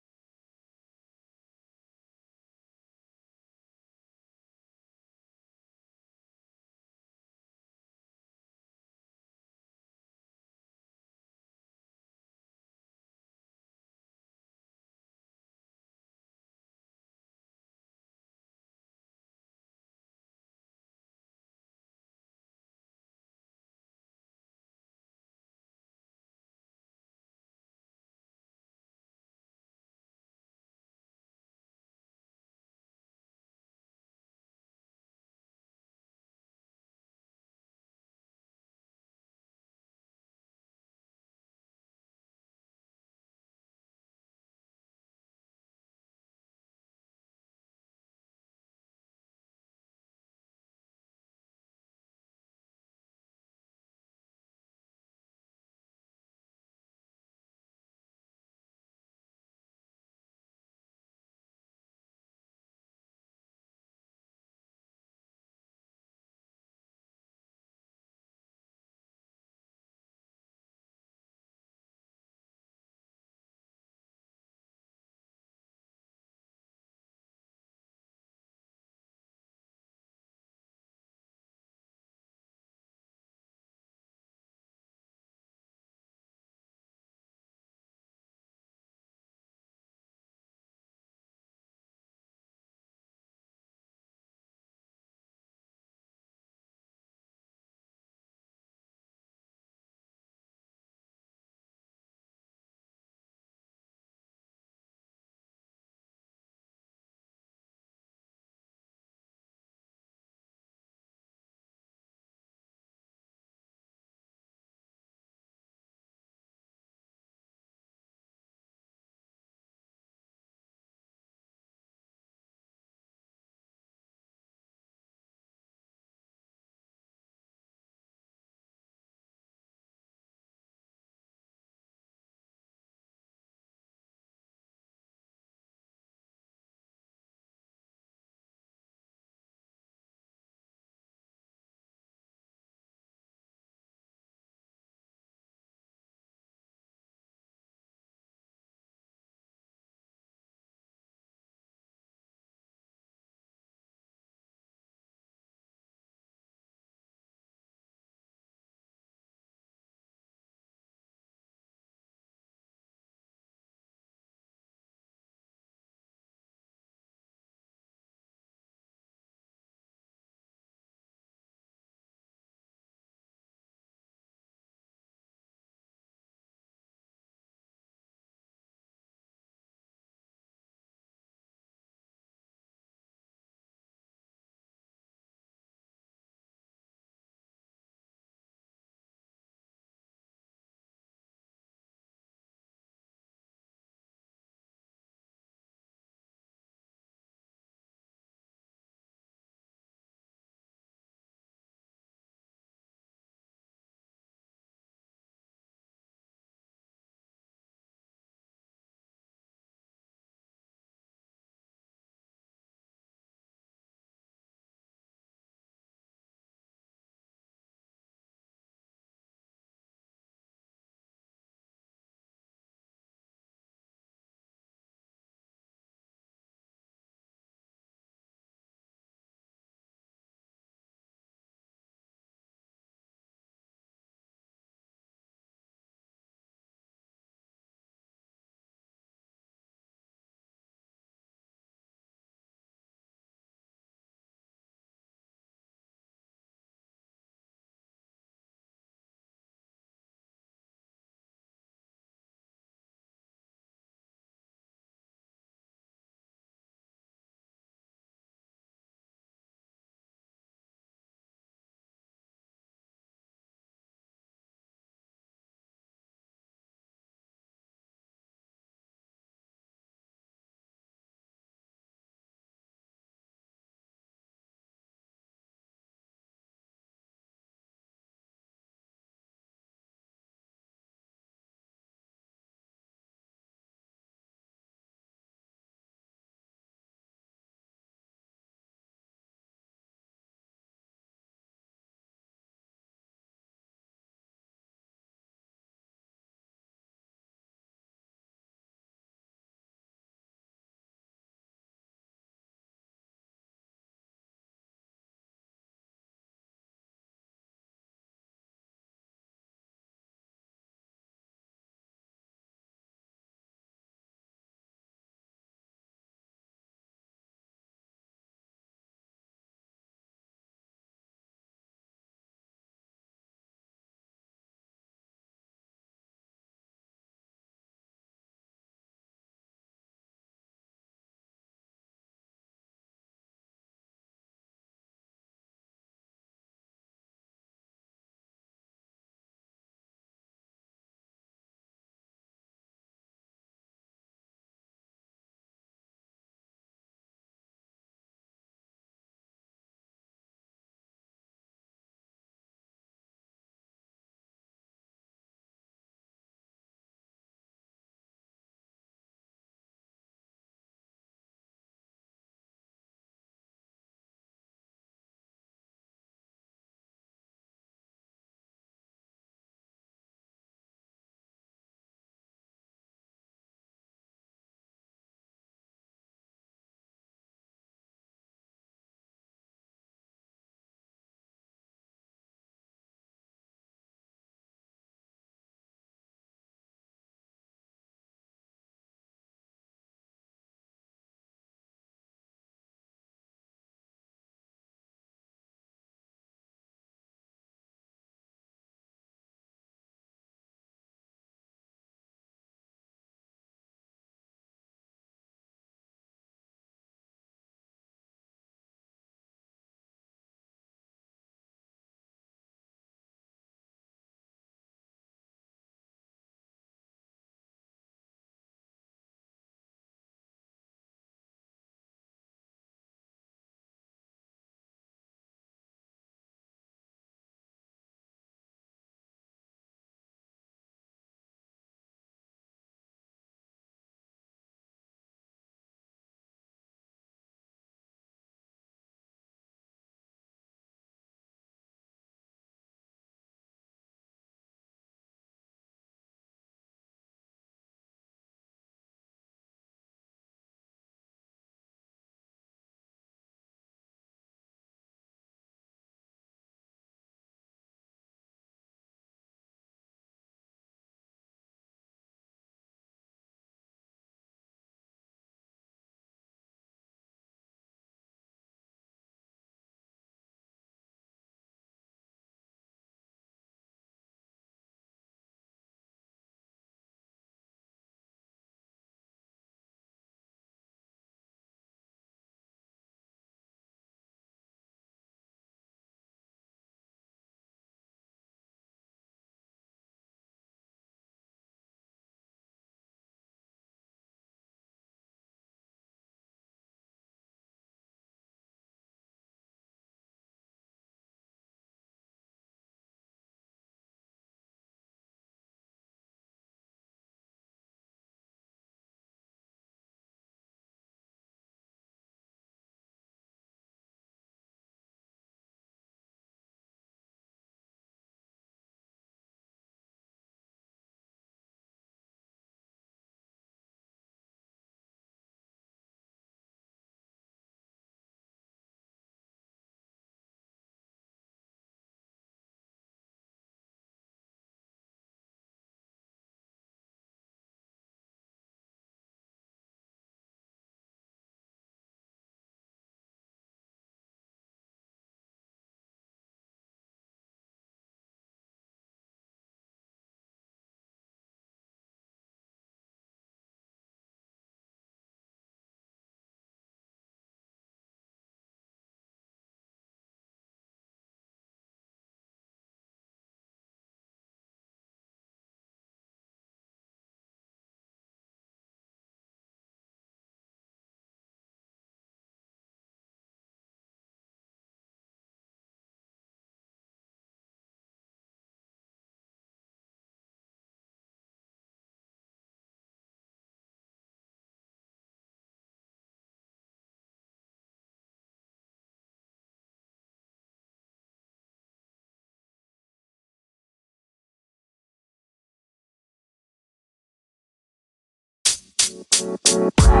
[599.21, 600.00] Bye.